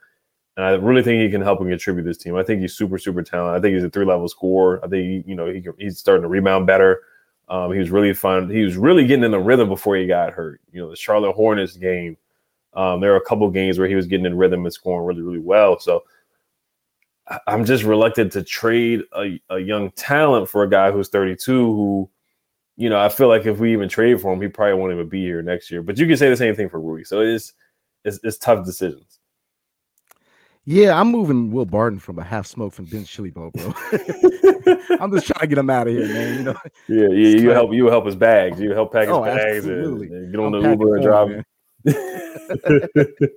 And 0.57 0.65
I 0.65 0.71
really 0.71 1.03
think 1.03 1.21
he 1.21 1.31
can 1.31 1.41
help 1.41 1.61
and 1.61 1.69
contribute 1.69 2.05
this 2.05 2.19
team. 2.19 2.37
I 2.37 2.45
think 2.45 2.61
he's 2.61 2.75
super, 2.75 2.99
super 2.99 3.23
talented. 3.23 3.59
I 3.59 3.61
think 3.61 3.75
he's 3.75 3.85
a 3.85 3.91
three 3.91 4.05
level 4.05 4.29
scorer. 4.29 4.79
I 4.85 4.89
think 4.89 5.25
he, 5.25 5.31
you 5.31 5.35
know 5.35 5.47
he, 5.47 5.65
he's 5.77 5.99
starting 5.99 6.23
to 6.23 6.29
rebound 6.29 6.69
better. 6.69 7.03
Um, 7.49 7.73
he 7.73 7.79
was 7.79 7.91
really 7.91 8.13
fun. 8.13 8.51
He 8.51 8.63
was 8.63 8.77
really 8.77 9.07
getting 9.07 9.25
in 9.25 9.31
the 9.31 9.39
rhythm 9.39 9.69
before 9.69 9.97
he 9.97 10.07
got 10.07 10.33
hurt. 10.33 10.61
You 10.73 10.83
know, 10.83 10.91
the 10.91 10.97
Charlotte 10.97 11.33
Hornets 11.33 11.77
game. 11.77 12.17
Um, 12.75 13.01
there 13.01 13.11
were 13.11 13.17
a 13.17 13.25
couple 13.25 13.51
games 13.51 13.79
where 13.79 13.89
he 13.89 13.95
was 13.95 14.07
getting 14.07 14.27
in 14.27 14.37
rhythm 14.37 14.65
and 14.65 14.73
scoring 14.73 15.07
really, 15.07 15.23
really 15.23 15.39
well. 15.39 15.79
So 15.81 16.05
I'm 17.47 17.65
just 17.65 17.85
reluctant 17.85 18.33
to 18.33 18.43
trade 18.43 19.03
a, 19.17 19.41
a 19.51 19.59
young 19.59 19.91
talent 19.93 20.49
for 20.49 20.63
a 20.63 20.71
guy 20.71 20.91
who's 20.91 21.09
32 21.09 21.53
who, 21.53 22.11
you 22.77 22.89
know, 22.89 22.99
I 22.99 23.09
feel 23.09 23.29
like 23.29 23.47
if 23.47 23.59
we 23.59 23.73
even 23.73 23.89
trade 23.89 24.21
for 24.21 24.33
him, 24.33 24.41
he 24.41 24.49
probably 24.49 24.75
won't 24.75 24.93
even 24.93 25.09
be 25.09 25.23
here 25.23 25.43
next 25.43 25.71
year. 25.71 25.83
But 25.83 25.99
you 25.99 26.07
can 26.07 26.17
say 26.17 26.29
the 26.29 26.37
same 26.37 26.55
thing 26.55 26.69
for 26.69 26.81
Rui. 26.81 27.05
So 27.05 27.21
it's 27.21 27.53
it's, 28.05 28.21
it's 28.23 28.39
tough 28.39 28.65
decisions. 28.65 29.18
Yeah, 30.71 31.01
I'm 31.01 31.09
moving 31.09 31.51
Will 31.51 31.65
Barton 31.65 31.99
from 31.99 32.19
a 32.19 32.23
half 32.23 32.47
smoke 32.47 32.75
from 32.75 32.85
Ben's 32.85 33.09
Chili 33.09 33.31
Bowl, 33.31 33.51
bro. 33.55 33.73
I'm 35.01 35.11
just 35.11 35.27
trying 35.27 35.41
to 35.41 35.47
get 35.47 35.57
him 35.57 35.71
out 35.71 35.89
of 35.89 35.95
here, 35.95 36.07
man. 36.07 36.37
You 36.37 36.43
know. 36.43 36.57
Yeah, 36.89 37.09
yeah. 37.09 37.41
You 37.41 37.49
help. 37.49 37.73
You 37.73 37.87
help 37.87 38.05
his 38.05 38.17
bags. 38.17 38.61
You 38.61 38.73
help 38.73 38.93
pack 38.93 39.09
his 39.09 39.17
oh, 39.17 39.25
bags 39.25 39.65
and, 39.65 40.03
and, 40.03 40.31
get 40.31 40.39
on 40.39 40.55
I'm 40.55 40.63
the 40.63 40.69
Uber 40.69 40.97
and 40.97 41.03
drive. 41.03 41.45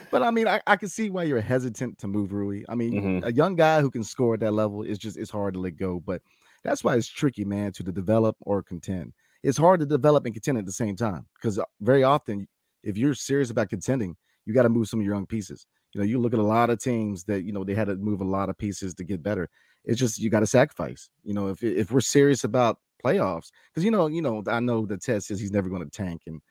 but 0.10 0.22
I 0.22 0.30
mean, 0.30 0.46
I, 0.46 0.60
I 0.66 0.76
can 0.76 0.90
see 0.90 1.08
why 1.08 1.22
you're 1.22 1.40
hesitant 1.40 1.96
to 2.00 2.08
move 2.08 2.34
Rui. 2.34 2.62
I 2.68 2.74
mean, 2.74 2.92
mm-hmm. 2.92 3.26
a 3.26 3.32
young 3.32 3.56
guy 3.56 3.80
who 3.80 3.90
can 3.90 4.04
score 4.04 4.34
at 4.34 4.40
that 4.40 4.52
level 4.52 4.82
is 4.82 4.98
just 4.98 5.16
it's 5.16 5.30
hard 5.30 5.54
to 5.54 5.60
let 5.60 5.78
go. 5.78 6.02
But 6.04 6.20
that's 6.62 6.84
why 6.84 6.96
it's 6.96 7.08
tricky, 7.08 7.46
man, 7.46 7.72
to 7.72 7.84
develop 7.84 8.36
or 8.40 8.62
contend. 8.62 9.14
It's 9.42 9.56
hard 9.56 9.80
to 9.80 9.86
develop 9.86 10.26
and 10.26 10.34
contend 10.34 10.58
at 10.58 10.66
the 10.66 10.72
same 10.72 10.94
time 10.94 11.24
because 11.40 11.58
uh, 11.58 11.64
very 11.80 12.04
often, 12.04 12.46
if 12.82 12.98
you're 12.98 13.14
serious 13.14 13.48
about 13.48 13.70
contending, 13.70 14.14
you 14.44 14.52
got 14.52 14.64
to 14.64 14.68
move 14.68 14.88
some 14.88 15.00
of 15.00 15.06
your 15.06 15.14
young 15.14 15.24
pieces. 15.24 15.66
You 15.96 16.02
know, 16.02 16.08
you 16.08 16.18
look 16.18 16.34
at 16.34 16.38
a 16.38 16.42
lot 16.42 16.68
of 16.68 16.78
teams 16.78 17.24
that 17.24 17.44
you 17.44 17.52
know 17.54 17.64
they 17.64 17.74
had 17.74 17.86
to 17.86 17.96
move 17.96 18.20
a 18.20 18.24
lot 18.24 18.50
of 18.50 18.58
pieces 18.58 18.94
to 18.96 19.04
get 19.04 19.22
better. 19.22 19.48
It's 19.86 19.98
just 19.98 20.18
you 20.18 20.28
got 20.28 20.40
to 20.40 20.46
sacrifice. 20.46 21.08
You 21.24 21.32
know, 21.32 21.48
if 21.48 21.62
if 21.62 21.90
we're 21.90 22.02
serious 22.02 22.44
about 22.44 22.76
playoffs, 23.02 23.50
because 23.70 23.82
you 23.82 23.90
know, 23.90 24.06
you 24.06 24.20
know, 24.20 24.42
I 24.46 24.60
know 24.60 24.84
the 24.84 24.98
test 24.98 25.28
says 25.28 25.40
he's 25.40 25.52
never 25.52 25.70
going 25.70 25.82
to 25.82 25.88
tank, 25.88 26.24
and 26.26 26.42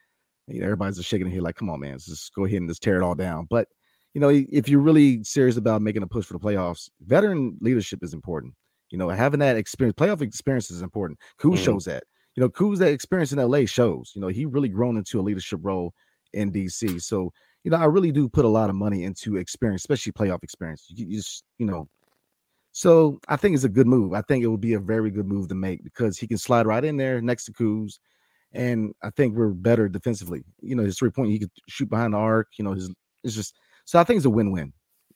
you 0.47 0.61
know, 0.61 0.65
everybody's 0.65 0.97
just 0.97 1.07
shaking 1.07 1.27
their 1.27 1.35
head 1.35 1.43
like, 1.43 1.57
"Come 1.57 1.69
on, 1.69 1.79
man, 1.79 1.99
just 1.99 2.33
go 2.33 2.45
ahead 2.45 2.57
and 2.57 2.67
just 2.67 2.81
tear 2.81 2.95
it 2.95 3.03
all 3.03 3.13
down." 3.13 3.45
But 3.47 3.67
you 4.15 4.21
know, 4.21 4.29
if 4.29 4.67
you're 4.67 4.79
really 4.79 5.23
serious 5.23 5.57
about 5.57 5.83
making 5.83 6.01
a 6.01 6.07
push 6.07 6.25
for 6.25 6.33
the 6.33 6.39
playoffs, 6.39 6.89
veteran 7.01 7.55
leadership 7.61 7.99
is 8.01 8.15
important. 8.15 8.55
You 8.89 8.97
know, 8.97 9.09
having 9.09 9.41
that 9.41 9.57
experience, 9.57 9.95
playoff 9.95 10.21
experience 10.21 10.71
is 10.71 10.81
important. 10.81 11.19
Kuz 11.39 11.53
mm-hmm. 11.53 11.63
shows 11.63 11.85
that. 11.85 12.03
You 12.33 12.41
know, 12.41 12.49
Kuz 12.49 12.79
that 12.79 12.91
experience 12.91 13.31
in 13.31 13.37
LA 13.37 13.65
shows. 13.65 14.11
You 14.15 14.21
know, 14.21 14.27
he 14.27 14.47
really 14.47 14.69
grown 14.69 14.97
into 14.97 15.19
a 15.19 15.21
leadership 15.21 15.59
role 15.61 15.93
in 16.33 16.51
DC. 16.51 16.99
So 17.03 17.31
you 17.65 17.71
know, 17.71 17.77
I 17.77 17.85
really 17.85 18.11
do 18.11 18.29
put 18.29 18.45
a 18.45 18.49
lot 18.49 18.69
of 18.69 18.75
money 18.75 19.03
into 19.03 19.37
experience, 19.37 19.81
especially 19.81 20.11
playoff 20.11 20.43
experience. 20.43 20.85
You, 20.87 21.07
you 21.07 21.17
just, 21.17 21.43
you 21.57 21.65
know, 21.65 21.89
so 22.73 23.19
I 23.27 23.37
think 23.37 23.55
it's 23.55 23.63
a 23.63 23.69
good 23.69 23.87
move. 23.87 24.13
I 24.13 24.21
think 24.21 24.43
it 24.43 24.47
would 24.47 24.61
be 24.61 24.73
a 24.73 24.79
very 24.79 25.09
good 25.09 25.25
move 25.25 25.47
to 25.47 25.55
make 25.55 25.83
because 25.83 26.19
he 26.19 26.27
can 26.27 26.37
slide 26.37 26.67
right 26.67 26.85
in 26.85 26.95
there 26.95 27.21
next 27.21 27.45
to 27.45 27.53
Kuz. 27.53 27.97
And 28.53 28.93
I 29.01 29.09
think 29.09 29.35
we're 29.35 29.49
better 29.49 29.89
defensively. 29.89 30.43
You 30.61 30.75
know, 30.75 30.83
his 30.83 30.99
three 30.99 31.09
point, 31.09 31.31
he 31.31 31.39
could 31.39 31.49
shoot 31.67 31.89
behind 31.89 32.13
the 32.13 32.19
arc. 32.19 32.49
You 32.59 32.65
know, 32.65 32.73
his 32.73 32.93
it's 33.23 33.33
just 33.33 33.55
so 33.85 33.97
I 33.99 34.03
think 34.03 34.17
it's 34.17 34.27
a 34.27 34.29
win-win. 34.29 34.71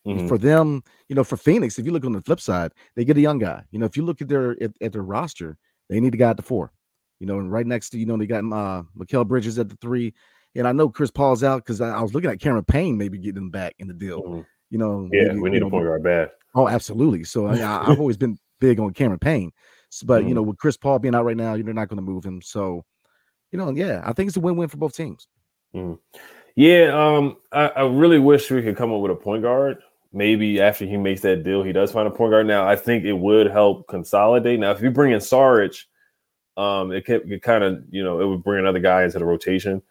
Mm-hmm. 0.08 0.28
For 0.28 0.40
them, 0.40 0.82
you 1.08 1.16
know, 1.16 1.24
for 1.24 1.38
Phoenix, 1.38 1.78
if 1.78 1.86
you 1.86 1.92
look 1.92 2.04
on 2.04 2.14
the 2.14 2.22
flip 2.22 2.42
side, 2.42 2.72
they 2.96 3.06
get 3.06 3.18
a 3.18 3.22
young 3.22 3.38
guy. 3.38 3.64
You 3.70 3.78
know, 3.78 3.86
if 3.86 3.96
you 3.96 4.04
look 4.04 4.22
at 4.22 4.28
their 4.28 4.52
at, 4.64 4.72
at 4.82 4.94
their 4.94 5.04
roster, 5.04 5.56
they 5.88 6.00
need 6.00 6.16
a 6.16 6.18
guy 6.18 6.32
at 6.32 6.38
the 6.38 6.44
four. 6.44 6.72
You 7.20 7.28
know, 7.28 7.38
and 7.38 7.52
right 7.52 7.68
next 7.68 7.92
to 7.92 8.00
you 8.00 8.08
know 8.08 8.18
they 8.18 8.26
got 8.26 8.40
uh 8.40 8.84
Mikal 8.98 9.28
Bridges 9.28 9.60
at 9.60 9.70
the 9.70 9.78
three. 9.82 10.16
And 10.60 10.68
I 10.68 10.74
know 10.74 10.90
Chris 10.90 11.10
Paul's 11.10 11.42
out 11.42 11.64
because 11.64 11.80
I, 11.80 11.90
I, 11.90 12.02
was 12.02 12.14
looking 12.14 12.30
at 12.30 12.42
Cameron 12.42 12.66
Payne 12.66 12.98
maybe 12.98 13.18
getting 13.18 13.44
him 13.44 13.50
back 13.50 13.76
in 13.80 13.88
the 13.88 13.94
deal. 13.94 14.22
Mm-hmm. 14.22 14.42
You 14.70 14.78
know, 14.78 15.10
yeah, 15.12 15.30
maybe, 15.30 15.40
we 15.40 15.50
need 15.52 15.64
a 15.64 15.70
point 15.70 15.86
guard 15.86 16.04
bad. 16.04 16.32
Oh, 16.54 16.68
absolutely. 16.68 17.24
So 17.24 17.48
I, 17.48 17.56
have 17.56 18.00
always 18.00 18.18
been 18.18 18.38
big 18.60 18.78
on 18.80 18.92
Cameron 18.92 19.20
Payne, 19.20 19.52
but 20.04 20.20
mm-hmm. 20.20 20.28
you 20.28 20.36
know, 20.36 20.42
with 20.42 20.58
Chris 20.58 20.76
Paul 20.76 21.00
being 21.00 21.16
out 21.16 21.24
right 21.24 21.38
now, 21.38 21.54
you're 21.54 21.74
not 21.74 21.88
going 21.88 21.98
to 21.98 22.04
move 22.04 22.26
him. 22.26 22.42
So, 22.42 22.84
you 23.52 23.58
know, 23.58 23.72
yeah, 23.72 24.02
I 24.04 24.12
think 24.12 24.28
it's 24.28 24.36
a 24.38 24.42
win-win 24.42 24.68
for 24.68 24.76
both 24.76 24.96
teams. 24.96 25.30
Mm-hmm. 25.74 25.94
Yeah, 26.56 26.92
um, 26.94 27.38
I, 27.54 27.68
I 27.70 27.88
really 27.88 28.20
wish 28.20 28.52
we 28.52 28.62
could 28.62 28.76
come 28.76 28.92
up 28.92 29.00
with 29.00 29.12
a 29.12 29.16
point 29.16 29.44
guard. 29.44 29.78
Maybe 30.12 30.60
after 30.60 30.86
he 30.86 30.98
makes 30.98 31.22
that 31.22 31.46
deal, 31.46 31.64
he 31.64 31.72
does 31.72 31.94
find 31.94 32.06
a 32.06 32.12
point 32.12 32.32
guard. 32.32 32.48
Now, 32.48 32.68
I 32.68 32.76
think 32.76 33.06
it 33.06 33.14
would 33.14 33.50
help 33.50 33.88
consolidate. 33.88 34.60
Now, 34.60 34.72
if 34.72 34.82
you 34.82 34.92
bring 34.92 35.14
in 35.14 35.20
Saric, 35.20 35.86
um, 36.58 36.92
it 36.92 37.06
could, 37.06 37.42
kind 37.44 37.64
of, 37.64 37.82
you 37.90 38.04
know, 38.04 38.20
it 38.20 38.26
would 38.26 38.44
bring 38.44 38.60
another 38.60 38.80
guy 38.80 39.06
into 39.06 39.20
the 39.20 39.26
rotation. 39.26 39.82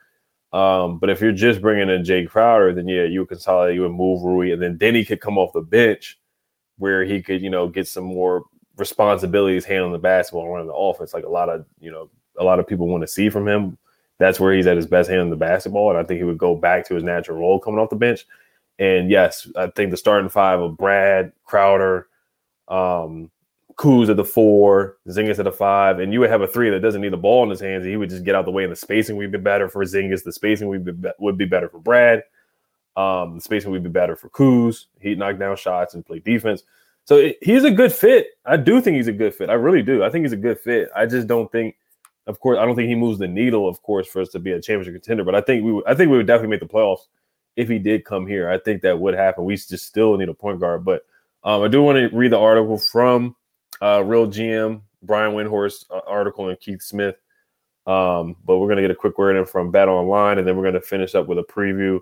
Um, 0.52 0.98
but 0.98 1.10
if 1.10 1.20
you're 1.20 1.32
just 1.32 1.60
bringing 1.60 1.90
in 1.90 2.02
Jae 2.02 2.28
Crowder, 2.28 2.72
then 2.72 2.88
yeah, 2.88 3.04
you 3.04 3.20
would 3.20 3.28
consolidate, 3.28 3.74
you 3.74 3.82
would 3.82 3.92
move 3.92 4.22
Rui, 4.22 4.52
and 4.52 4.62
then 4.62 4.78
Deni 4.78 5.06
could 5.06 5.20
come 5.20 5.36
off 5.36 5.52
the 5.52 5.60
bench 5.60 6.18
where 6.78 7.04
he 7.04 7.22
could, 7.22 7.42
you 7.42 7.50
know, 7.50 7.68
get 7.68 7.86
some 7.86 8.04
more 8.04 8.44
responsibilities 8.76 9.64
handling 9.64 9.92
the 9.92 9.98
basketball, 9.98 10.44
and 10.44 10.52
running 10.52 10.68
the 10.68 10.74
offense, 10.74 11.12
like 11.12 11.24
a 11.24 11.28
lot 11.28 11.48
of, 11.48 11.66
you 11.80 11.90
know, 11.90 12.08
a 12.38 12.44
lot 12.44 12.60
of 12.60 12.66
people 12.66 12.88
want 12.88 13.02
to 13.02 13.08
see 13.08 13.28
from 13.28 13.46
him. 13.46 13.76
That's 14.18 14.40
where 14.40 14.54
he's 14.54 14.66
at 14.66 14.76
his 14.76 14.86
best 14.86 15.10
handling 15.10 15.30
the 15.30 15.36
basketball, 15.36 15.90
and 15.90 15.98
I 15.98 16.04
think 16.04 16.18
he 16.18 16.24
would 16.24 16.38
go 16.38 16.54
back 16.56 16.86
to 16.86 16.94
his 16.94 17.04
natural 17.04 17.38
role 17.38 17.60
coming 17.60 17.78
off 17.78 17.90
the 17.90 17.96
bench. 17.96 18.24
And 18.78 19.10
yes, 19.10 19.48
I 19.56 19.68
think 19.68 19.90
the 19.90 19.96
starting 19.96 20.28
five 20.28 20.60
of 20.60 20.76
Brad, 20.76 21.32
Crowder, 21.44 22.06
um, 22.68 23.30
Kuz 23.78 24.10
at 24.10 24.16
the 24.16 24.24
four, 24.24 24.96
Zingis 25.08 25.38
at 25.38 25.44
the 25.44 25.52
five, 25.52 26.00
and 26.00 26.12
you 26.12 26.18
would 26.18 26.30
have 26.30 26.42
a 26.42 26.48
three 26.48 26.68
that 26.68 26.80
doesn't 26.80 27.00
need 27.00 27.12
the 27.12 27.16
ball 27.16 27.44
in 27.44 27.50
his 27.50 27.60
hands. 27.60 27.86
He 27.86 27.96
would 27.96 28.10
just 28.10 28.24
get 28.24 28.34
out 28.34 28.44
the 28.44 28.50
way, 28.50 28.64
and 28.64 28.72
the 28.72 28.76
spacing 28.76 29.16
would 29.16 29.30
be 29.30 29.38
better 29.38 29.68
for 29.68 29.84
Zingis. 29.84 30.24
The 30.24 30.32
spacing 30.32 30.66
would 30.68 30.84
be, 30.84 31.08
would 31.20 31.38
be 31.38 31.44
better 31.44 31.68
for 31.68 31.78
Brad. 31.78 32.24
Um, 32.96 33.36
the 33.36 33.40
spacing 33.40 33.70
would 33.70 33.84
be 33.84 33.88
better 33.88 34.16
for 34.16 34.30
Kuz. 34.30 34.86
He'd 35.00 35.18
knock 35.18 35.38
down 35.38 35.56
shots 35.56 35.94
and 35.94 36.04
play 36.04 36.18
defense. 36.18 36.64
So 37.04 37.16
it, 37.16 37.38
he's 37.40 37.62
a 37.62 37.70
good 37.70 37.92
fit. 37.92 38.26
I 38.44 38.56
do 38.56 38.80
think 38.80 38.96
he's 38.96 39.06
a 39.06 39.12
good 39.12 39.32
fit. 39.32 39.48
I 39.48 39.54
really 39.54 39.82
do. 39.82 40.02
I 40.02 40.10
think 40.10 40.24
he's 40.24 40.32
a 40.32 40.36
good 40.36 40.58
fit. 40.58 40.88
I 40.96 41.06
just 41.06 41.28
don't 41.28 41.50
think, 41.52 41.76
of 42.26 42.40
course, 42.40 42.58
I 42.58 42.66
don't 42.66 42.74
think 42.74 42.88
he 42.88 42.96
moves 42.96 43.20
the 43.20 43.28
needle, 43.28 43.68
of 43.68 43.80
course, 43.82 44.08
for 44.08 44.20
us 44.20 44.28
to 44.30 44.40
be 44.40 44.50
a 44.50 44.60
championship 44.60 44.94
contender. 44.94 45.22
But 45.22 45.36
I 45.36 45.40
think 45.40 45.64
we, 45.64 45.72
would, 45.72 45.86
I 45.86 45.94
think 45.94 46.10
we 46.10 46.16
would 46.16 46.26
definitely 46.26 46.50
make 46.50 46.60
the 46.60 46.66
playoffs 46.66 47.06
if 47.54 47.68
he 47.68 47.78
did 47.78 48.04
come 48.04 48.26
here. 48.26 48.50
I 48.50 48.58
think 48.58 48.82
that 48.82 48.98
would 48.98 49.14
happen. 49.14 49.44
We 49.44 49.54
just 49.54 49.86
still 49.86 50.16
need 50.16 50.28
a 50.28 50.34
point 50.34 50.58
guard. 50.58 50.84
But 50.84 51.02
um, 51.44 51.62
I 51.62 51.68
do 51.68 51.80
want 51.82 51.96
to 51.98 52.16
read 52.16 52.32
the 52.32 52.38
article 52.38 52.76
from 52.76 53.36
uh, 53.80 54.02
Real 54.04 54.26
GM, 54.26 54.82
Brian 55.02 55.34
Windhorst 55.34 55.84
uh, 55.90 56.00
article, 56.06 56.48
and 56.48 56.58
Keith 56.60 56.82
Smith. 56.82 57.16
Um, 57.86 58.36
but 58.44 58.58
we're 58.58 58.66
going 58.66 58.76
to 58.76 58.82
get 58.82 58.90
a 58.90 58.94
quick 58.94 59.16
word 59.16 59.36
in 59.36 59.46
from 59.46 59.70
Bet 59.70 59.88
Online, 59.88 60.38
and 60.38 60.46
then 60.46 60.56
we're 60.56 60.64
going 60.64 60.74
to 60.74 60.80
finish 60.80 61.14
up 61.14 61.26
with 61.26 61.38
a 61.38 61.42
preview 61.42 62.00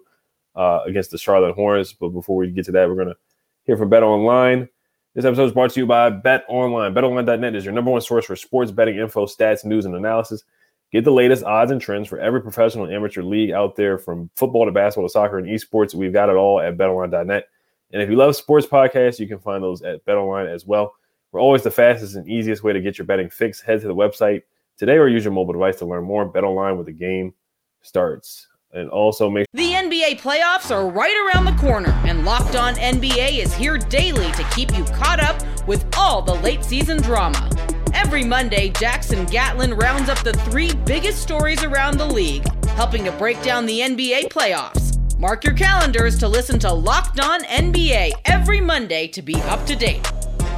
uh, 0.57 0.81
against 0.87 1.11
the 1.11 1.19
Charlotte 1.19 1.55
Hornets. 1.55 1.93
But 1.93 2.09
before 2.09 2.37
we 2.37 2.51
get 2.51 2.65
to 2.67 2.73
that, 2.73 2.89
we're 2.89 2.97
going 2.97 3.09
to 3.09 3.17
hear 3.65 3.77
from 3.77 3.89
Bet 3.89 4.03
Online. 4.03 4.69
This 5.15 5.25
episode 5.25 5.45
is 5.45 5.53
brought 5.53 5.71
to 5.71 5.81
you 5.81 5.87
by 5.87 6.11
Bet 6.11 6.45
Online. 6.49 6.93
BetOnline.net 6.93 7.55
is 7.55 7.65
your 7.65 7.73
number 7.73 7.91
one 7.91 8.03
source 8.03 8.27
for 8.27 8.37
sports 8.37 8.71
betting 8.71 8.99
info, 8.99 9.25
stats, 9.25 9.65
news, 9.65 9.87
and 9.87 9.95
analysis. 9.95 10.45
Get 10.93 11.05
the 11.05 11.11
latest 11.11 11.43
odds 11.43 11.71
and 11.71 11.81
trends 11.81 12.07
for 12.07 12.19
every 12.19 12.43
professional 12.43 12.85
and 12.85 12.95
amateur 12.95 13.23
league 13.23 13.51
out 13.51 13.77
there, 13.77 13.97
from 13.97 14.29
football 14.37 14.67
to 14.67 14.73
basketball 14.73 15.09
to 15.09 15.13
soccer 15.13 15.39
and 15.39 15.47
esports. 15.47 15.95
We've 15.95 16.13
got 16.13 16.29
it 16.29 16.37
all 16.37 16.61
at 16.61 16.77
BetOnline.net. 16.77 17.49
And 17.93 18.03
if 18.03 18.11
you 18.11 18.17
love 18.17 18.37
sports 18.37 18.67
podcasts, 18.67 19.19
you 19.19 19.27
can 19.27 19.39
find 19.39 19.63
those 19.63 19.83
at 19.83 20.05
BetOnline 20.05 20.53
as 20.53 20.67
well. 20.67 20.95
Always 21.39 21.63
the 21.63 21.71
fastest 21.71 22.17
and 22.17 22.29
easiest 22.29 22.63
way 22.63 22.73
to 22.73 22.81
get 22.81 22.99
your 22.99 23.07
betting 23.07 23.31
fix. 23.31 23.61
Head 23.61 23.81
to 23.81 23.89
the 23.89 23.95
website 23.95 24.43
today 24.77 24.97
or 24.97 25.09
use 25.09 25.25
your 25.25 25.33
mobile 25.33 25.53
device 25.53 25.77
to 25.77 25.87
learn 25.87 26.05
more. 26.05 26.25
Bet 26.27 26.45
online 26.45 26.77
with 26.77 26.87
the 26.87 26.93
game 26.93 27.35
starts. 27.83 28.49
And 28.73 28.91
also 28.91 29.31
make 29.31 29.47
The 29.55 29.73
NBA 29.73 30.21
playoffs 30.21 30.75
are 30.75 30.91
right 30.91 31.33
around 31.35 31.47
the 31.47 31.53
corner, 31.53 31.91
and 32.05 32.25
Locked 32.25 32.57
On 32.57 32.75
NBA 32.75 33.39
is 33.39 33.55
here 33.55 33.79
daily 33.79 34.31
to 34.33 34.45
keep 34.55 34.77
you 34.77 34.85
caught 34.85 35.21
up 35.21 35.41
with 35.67 35.87
all 35.97 36.21
the 36.21 36.35
late 36.35 36.63
season 36.65 37.01
drama. 37.01 37.49
Every 37.95 38.25
Monday, 38.25 38.71
Jackson 38.71 39.25
Gatlin 39.27 39.73
rounds 39.73 40.11
up 40.11 40.19
the 40.19 40.35
three 40.35 40.75
biggest 40.85 41.23
stories 41.23 41.63
around 41.63 41.97
the 41.97 42.07
league, 42.07 42.45
helping 42.71 43.05
to 43.05 43.13
break 43.13 43.41
down 43.43 43.65
the 43.65 43.81
NBA 43.81 44.29
playoffs. 44.29 44.99
Mark 45.19 45.45
your 45.45 45.55
calendars 45.55 46.19
to 46.19 46.29
listen 46.29 46.59
to 46.59 46.71
Locked 46.71 47.21
On 47.21 47.43
NBA 47.45 48.11
every 48.27 48.61
Monday 48.61 49.07
to 49.09 49.23
be 49.23 49.37
up 49.43 49.65
to 49.67 49.75
date. 49.75 50.07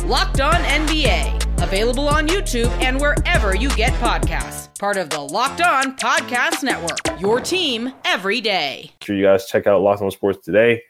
Locked 0.08 0.40
On 0.40 0.54
NBA, 0.54 1.62
available 1.62 2.08
on 2.08 2.26
YouTube 2.28 2.70
and 2.82 2.98
wherever 2.98 3.54
you 3.54 3.68
get 3.76 3.92
podcasts. 4.00 4.74
Part 4.78 4.96
of 4.96 5.10
the 5.10 5.20
Locked 5.20 5.60
On 5.60 5.98
Podcast 5.98 6.62
Network. 6.62 7.20
Your 7.20 7.40
team 7.40 7.92
every 8.06 8.40
day. 8.40 8.84
Make 8.84 9.04
sure 9.04 9.16
you 9.16 9.24
guys 9.24 9.44
check 9.44 9.66
out 9.66 9.82
Locked 9.82 10.00
On 10.00 10.10
Sports 10.10 10.42
today. 10.42 10.82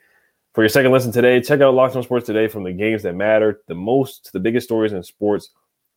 For 0.54 0.62
your 0.62 0.68
second 0.68 0.92
listen 0.92 1.10
today, 1.10 1.40
check 1.40 1.60
out 1.60 1.74
Locked 1.74 1.96
On 1.96 2.04
Sports 2.04 2.26
today 2.26 2.46
from 2.46 2.62
the 2.62 2.70
games 2.70 3.02
that 3.02 3.16
matter 3.16 3.60
the 3.66 3.74
most 3.74 4.26
to 4.26 4.32
the 4.32 4.38
biggest 4.38 4.68
stories 4.68 4.92
in 4.92 5.02
sports. 5.02 5.50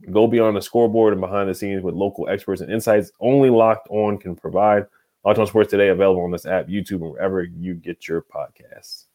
Go 0.10 0.26
beyond 0.26 0.58
the 0.58 0.62
scoreboard 0.64 1.14
and 1.14 1.22
behind 1.22 1.48
the 1.48 1.54
scenes 1.54 1.84
with 1.84 1.94
local 1.94 2.28
experts 2.28 2.62
and 2.62 2.72
insights 2.72 3.12
only 3.20 3.52
Locked 3.52 3.88
On 3.92 4.18
can 4.18 4.36
provide. 4.36 4.88
Locked 5.24 5.38
On 5.38 5.46
Sports 5.46 5.70
today 5.70 5.90
available 5.90 6.24
on 6.24 6.32
this 6.32 6.48
app, 6.48 6.70
YouTube, 6.70 7.04
and 7.04 7.12
wherever 7.12 7.44
you 7.44 7.76
get 7.76 8.08
your 8.08 8.24
podcasts. 8.24 9.06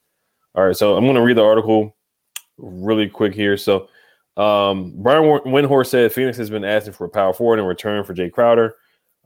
All 0.55 0.65
right, 0.65 0.77
so 0.77 0.97
I'm 0.97 1.03
going 1.03 1.17
to 1.17 1.23
read 1.23 1.39
the 1.39 1.43
article 1.43 1.96
really 2.59 3.09
quick 3.09 3.35
here. 3.35 3.57
So 3.57 3.89
um, 4.37 4.93
Brian 4.97 5.25
Windhorst 5.25 5.89
said 5.89 6.13
Phoenix 6.13 6.37
has 6.39 6.51
been 6.51 6.65
asking 6.65 6.93
for 6.93 7.07
a 7.07 7.09
power 7.09 7.33
forward 7.33 7.59
in 7.59 7.65
return 7.65 8.05
for 8.05 8.15
Jae 8.15 8.33
Crowder. 8.33 8.77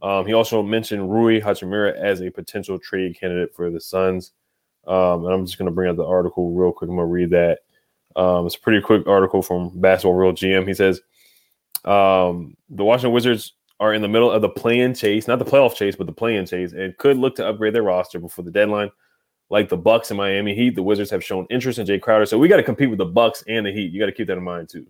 Um, 0.03 0.27
he 0.27 0.33
also 0.33 0.63
mentioned 0.63 1.13
Rui 1.13 1.41
Hachimura 1.41 1.95
as 1.95 2.23
a 2.23 2.31
potential 2.31 2.79
trade 2.79 3.19
candidate 3.19 3.55
for 3.55 3.71
the 3.71 3.81
Suns. 3.81 4.33
Um, 4.87 5.27
and 5.27 5.35
I'm 5.35 5.45
just 5.45 5.59
going 5.59 5.67
to 5.67 5.75
bring 5.75 5.91
up 5.91 5.97
the 5.97 6.07
article 6.07 6.53
real 6.53 6.73
quick. 6.73 6.89
I'm 6.89 6.97
going 6.97 7.07
to 7.07 7.13
read 7.13 7.31
that. 7.31 7.61
Um, 8.17 8.47
it's 8.47 8.57
a 8.57 8.61
pretty 8.61 8.81
quick 8.81 9.07
article 9.07 9.43
from 9.43 9.79
Basketball 9.81 10.15
Real 10.15 10.33
GM. 10.33 10.67
He 10.67 10.75
says 10.75 11.01
um, 11.85 12.57
the 12.71 12.85
Washington 12.85 13.13
Wizards 13.13 13.55
are 13.79 13.95
in 13.95 14.03
the 14.03 14.09
middle 14.09 14.31
of 14.31 14.43
the 14.43 14.49
play-in 14.49 14.95
chase, 14.95 15.29
not 15.29 15.39
the 15.39 15.45
playoff 15.45 15.75
chase, 15.75 15.97
but 15.97 16.07
the 16.07 16.13
play-in 16.13 16.47
chase, 16.47 16.73
and 16.73 16.97
could 16.99 17.17
look 17.17 17.37
to 17.37 17.47
upgrade 17.47 17.75
their 17.75 17.83
roster 17.83 18.19
before 18.19 18.45
the 18.45 18.51
deadline. 18.51 18.91
Like 19.51 19.69
the 19.69 19.77
Bucks 19.77 20.11
and 20.11 20.19
Miami 20.19 20.55
Heat, 20.55 20.77
the 20.77 20.83
Wizards 20.83 21.11
have 21.11 21.25
shown 21.25 21.47
interest 21.51 21.79
in 21.79 21.87
Jae 21.87 22.01
Crowder, 22.01 22.25
so 22.25 22.39
we 22.39 22.49
got 22.49 22.57
to 22.57 22.63
compete 22.63 22.89
with 22.89 22.99
the 22.99 23.05
Bucks 23.05 23.43
and 23.49 23.67
the 23.67 23.73
Heat. 23.73 23.93
You 23.93 24.01
got 24.01 24.07
to 24.07 24.13
keep 24.13 24.29
that 24.29 24.39
in 24.39 24.45
mind 24.45 24.69
too. 24.69 24.87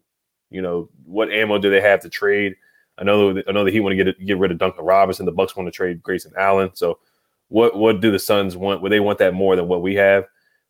You 0.50 0.60
know, 0.62 0.90
what 1.04 1.32
ammo 1.32 1.58
do 1.58 1.70
they 1.70 1.80
have 1.80 2.00
to 2.00 2.10
trade? 2.10 2.56
I 2.98 3.04
know 3.04 3.42
I 3.48 3.52
know 3.52 3.64
the 3.64 3.70
Heat 3.70 3.80
want 3.80 3.96
to 3.96 4.04
get 4.04 4.26
get 4.26 4.38
rid 4.38 4.50
of 4.50 4.58
Duncan 4.58 4.84
Robinson. 4.84 5.24
The 5.26 5.32
Bucks 5.32 5.56
want 5.56 5.66
to 5.66 5.72
trade 5.72 6.02
Grayson 6.02 6.32
Allen. 6.36 6.70
So 6.74 6.98
what 7.48 7.76
what 7.76 8.00
do 8.00 8.10
the 8.10 8.18
Suns 8.18 8.56
want? 8.56 8.82
Would 8.82 8.92
they 8.92 9.00
want 9.00 9.18
that 9.18 9.34
more 9.34 9.56
than 9.56 9.66
what 9.68 9.82
we 9.82 9.94
have? 9.94 10.26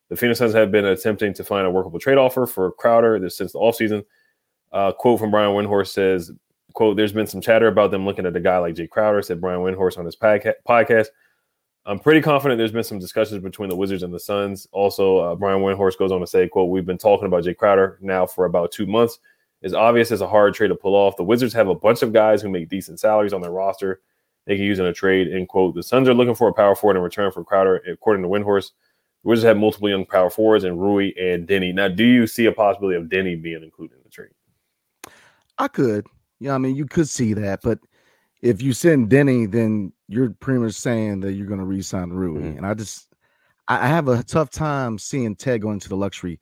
The 0.09 0.17
Phoenix 0.17 0.39
Suns 0.39 0.55
have 0.55 0.73
been 0.73 0.85
attempting 0.85 1.35
to 1.35 1.45
find 1.45 1.67
a 1.67 1.71
workable 1.71 2.01
trade 2.01 2.19
offer 2.19 2.47
for 2.47 2.73
Crowder 2.73 3.29
since 3.31 3.53
the 3.53 3.59
offseason. 3.59 4.05
Uh, 4.73 4.93
quote 4.93 5.19
from 5.19 5.31
Brian 5.31 5.51
Windhorst 5.51 5.89
says, 5.89 6.31
quote, 6.75 6.97
there's 6.97 7.13
been 7.13 7.27
some 7.27 7.41
chatter 7.41 7.67
about 7.67 7.91
them 7.91 8.05
looking 8.05 8.27
at 8.27 8.37
a 8.37 8.41
guy 8.41 8.59
like 8.59 8.75
Jae 8.75 8.89
Crowder, 8.89 9.23
said 9.23 9.41
Brian 9.41 9.61
Windhorst 9.61 9.99
on 9.99 10.05
his 10.05 10.17
podcast. 10.17 11.07
I'm 11.91 11.99
pretty 11.99 12.21
confident 12.21 12.57
there's 12.57 12.71
been 12.71 12.85
some 12.85 13.01
discussions 13.01 13.43
between 13.43 13.69
the 13.69 13.75
Wizards 13.75 14.05
and 14.05 14.15
the 14.15 14.21
Suns. 14.21 14.69
Also, 14.71 15.19
uh, 15.19 15.35
Brian 15.35 15.61
Windhorst 15.61 15.99
goes 15.99 16.13
on 16.13 16.21
to 16.21 16.27
say, 16.27 16.47
quote, 16.47 16.71
we've 16.71 16.87
been 16.87 16.97
talking 16.97 17.27
about 17.27 17.43
Jae 17.43 17.57
Crowder 17.57 17.99
now 18.01 18.27
for 18.27 18.45
about 18.45 18.71
two 18.71 18.87
months 18.87 19.19
It's 19.61 19.75
obvious 19.75 20.13
it's 20.13 20.23
a 20.23 20.29
hard 20.29 20.55
trade 20.55 20.69
to 20.69 20.77
pull 20.77 20.95
off. 20.95 21.17
The 21.17 21.25
Wizards 21.25 21.53
have 21.55 21.67
a 21.67 21.75
bunch 21.75 22.03
of 22.03 22.13
guys 22.13 22.41
who 22.41 22.49
make 22.49 22.69
decent 22.69 23.01
salaries 23.01 23.33
on 23.33 23.43
their 23.43 23.51
roster. 23.51 24.03
They 24.47 24.55
can 24.55 24.65
use 24.65 24.79
in 24.79 24.87
a 24.87 24.93
trade. 24.93 25.33
End 25.33 25.49
quote. 25.49 25.75
The 25.75 25.83
Suns 25.83 26.09
are 26.09 26.15
looking 26.15 26.37
for 26.37 26.47
a 26.47 26.55
power 26.55 26.77
forward 26.77 26.97
in 26.97 27.03
return 27.03 27.33
for 27.33 27.43
Crowder, 27.43 27.79
according 27.79 28.23
to 28.23 28.29
Windhorst. 28.29 28.71
The 29.25 29.29
Wizards 29.29 29.47
have 29.47 29.57
multiple 29.57 29.91
young 29.91 30.07
power 30.07 30.31
forwards 30.31 30.63
and 30.63 30.81
Rui 30.81 31.11
and 31.21 31.49
Deni. 31.49 31.75
Now, 31.75 31.89
do 31.89 32.05
you 32.05 32.29
see 32.29 32.47
a 32.47 32.53
possibility 32.53 32.99
of 32.99 33.07
Deni 33.07 33.43
being 33.43 33.65
included 33.65 33.97
in 33.97 34.03
the 34.05 34.11
trade? 34.11 34.31
I 35.59 35.67
could. 35.67 36.07
Yeah, 36.39 36.55
I 36.55 36.59
mean, 36.59 36.77
you 36.77 36.87
could 36.87 37.09
see 37.09 37.35
that, 37.35 37.63
but 37.65 37.81
if 38.43 38.63
you 38.63 38.73
send 38.73 39.11
Deni, 39.11 39.51
then 39.51 39.93
you're 40.09 40.31
pretty 40.31 40.61
much 40.61 40.75
saying 40.75 41.21
that 41.21 41.33
you're 41.33 41.47
going 41.47 41.61
to 41.61 41.67
re-sign 41.67 42.11
Rui. 42.11 42.41
Mm-hmm. 42.41 42.59
And 42.59 42.67
I 42.67 42.75
just, 42.75 43.09
I 43.69 43.87
have 43.87 44.09
a 44.09 44.23
tough 44.23 44.51
time 44.51 44.99
seeing 44.99 45.37
Ted 45.37 45.63
going 45.63 45.81
to 45.81 45.89
the 45.89 45.97
luxury 45.97 46.41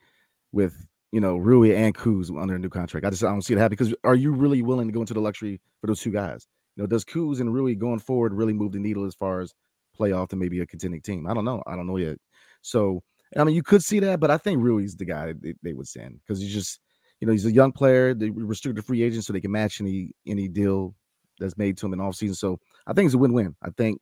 with 0.52 0.88
you 1.12 1.21
know, 1.21 1.37
Rui 1.37 1.75
and 1.75 1.95
Kuz 1.95 2.31
under 2.40 2.55
a 2.55 2.59
new 2.59 2.69
contract. 2.69 3.07
I 3.07 3.11
just 3.11 3.25
I 3.25 3.28
don't 3.28 3.43
see 3.43 3.55
it 3.55 3.59
happen 3.59 3.71
because 3.71 3.95
are 4.05 4.14
you 4.14 4.33
really 4.33 4.62
willing 4.62 4.88
to 4.88 4.93
go 4.93 5.00
into 5.00 5.14
the 5.14 5.21
luxury 5.21 5.61
for 5.81 5.87
those 5.87 6.00
two 6.00 6.11
guys? 6.11 6.47
You 6.76 6.83
know, 6.83 6.87
does 6.87 7.05
Kuz 7.05 7.40
and 7.40 7.52
Rui 7.52 7.75
going 7.75 7.99
forward 7.99 8.35
really 8.35 8.52
move 8.52 8.73
the 8.73 8.78
needle 8.78 9.05
as 9.05 9.14
far 9.14 9.40
as 9.40 9.55
playoff 9.99 10.28
to 10.28 10.37
maybe 10.37 10.61
a 10.61 10.67
contending 10.67 11.00
team? 11.00 11.26
I 11.26 11.35
don't 11.35 11.45
know. 11.45 11.62
I 11.67 11.76
don't 11.76 11.87
know 11.87 11.97
yet. 11.97 12.19
So 12.62 13.02
I 13.37 13.45
mean, 13.45 13.55
you 13.55 13.62
could 13.62 13.83
see 13.83 14.00
that, 14.00 14.21
but 14.21 14.31
I 14.31 14.38
think 14.38 14.62
Rui's 14.62 14.97
the 14.97 15.05
guy 15.05 15.33
they, 15.33 15.55
they 15.62 15.73
would 15.73 15.88
send 15.88 16.19
because 16.21 16.40
he's 16.40 16.52
just, 16.52 16.81
you 17.21 17.26
know, 17.26 17.33
he's 17.33 17.47
a 17.47 17.52
young 17.52 17.73
player. 17.73 18.14
They 18.14 18.31
restricted 18.31 18.85
free 18.85 19.02
agent 19.02 19.25
so 19.25 19.33
they 19.33 19.40
can 19.40 19.52
match 19.52 19.81
any 19.81 20.12
any 20.26 20.49
deal 20.49 20.95
that's 21.38 21.59
made 21.59 21.76
to 21.78 21.87
him 21.87 21.92
in 21.92 21.99
offseason. 21.99 22.37
So 22.37 22.61
I 22.87 22.92
think 22.92 23.07
it's 23.07 23.14
a 23.14 23.18
win-win. 23.18 23.54
I 23.62 23.71
think 23.71 24.00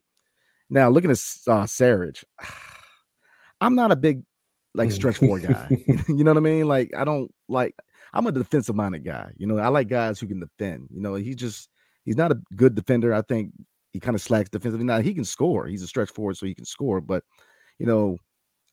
now 0.70 0.88
looking 0.88 1.10
at 1.10 1.18
uh 1.46 1.64
Saric, 1.64 2.24
I'm 3.60 3.74
not 3.74 3.92
a 3.92 3.96
big 3.96 4.22
like 4.74 4.92
stretch 4.92 5.18
four 5.18 5.38
guy. 5.38 5.68
you 6.08 6.24
know 6.24 6.32
what 6.32 6.38
I 6.38 6.40
mean? 6.40 6.68
Like 6.68 6.94
I 6.96 7.04
don't 7.04 7.32
like 7.48 7.74
I'm 8.12 8.26
a 8.26 8.32
defensive 8.32 8.76
minded 8.76 9.04
guy. 9.04 9.32
You 9.36 9.46
know, 9.46 9.58
I 9.58 9.68
like 9.68 9.88
guys 9.88 10.20
who 10.20 10.26
can 10.26 10.40
defend. 10.40 10.88
You 10.90 11.00
know, 11.00 11.14
he's 11.14 11.36
just 11.36 11.68
he's 12.04 12.16
not 12.16 12.32
a 12.32 12.40
good 12.54 12.74
defender. 12.74 13.12
I 13.12 13.22
think 13.22 13.52
he 13.92 14.00
kind 14.00 14.14
of 14.14 14.20
slacks 14.20 14.50
defensively. 14.50 14.84
Now 14.84 15.00
he 15.00 15.14
can 15.14 15.24
score. 15.24 15.66
He's 15.66 15.82
a 15.82 15.86
stretch 15.86 16.10
forward, 16.10 16.36
so 16.36 16.46
he 16.46 16.54
can 16.54 16.64
score. 16.64 17.00
But 17.00 17.24
you 17.78 17.86
know, 17.86 18.18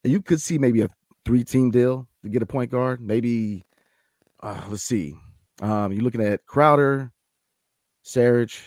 you 0.03 0.21
could 0.21 0.41
see 0.41 0.57
maybe 0.57 0.81
a 0.81 0.89
three 1.25 1.43
team 1.43 1.71
deal 1.71 2.07
to 2.23 2.29
get 2.29 2.41
a 2.41 2.45
point 2.45 2.71
guard. 2.71 3.01
Maybe 3.01 3.65
uh, 4.41 4.61
let's 4.69 4.83
see. 4.83 5.15
Um, 5.61 5.93
you're 5.93 6.03
looking 6.03 6.23
at 6.23 6.45
Crowder, 6.45 7.11
Saric. 8.03 8.59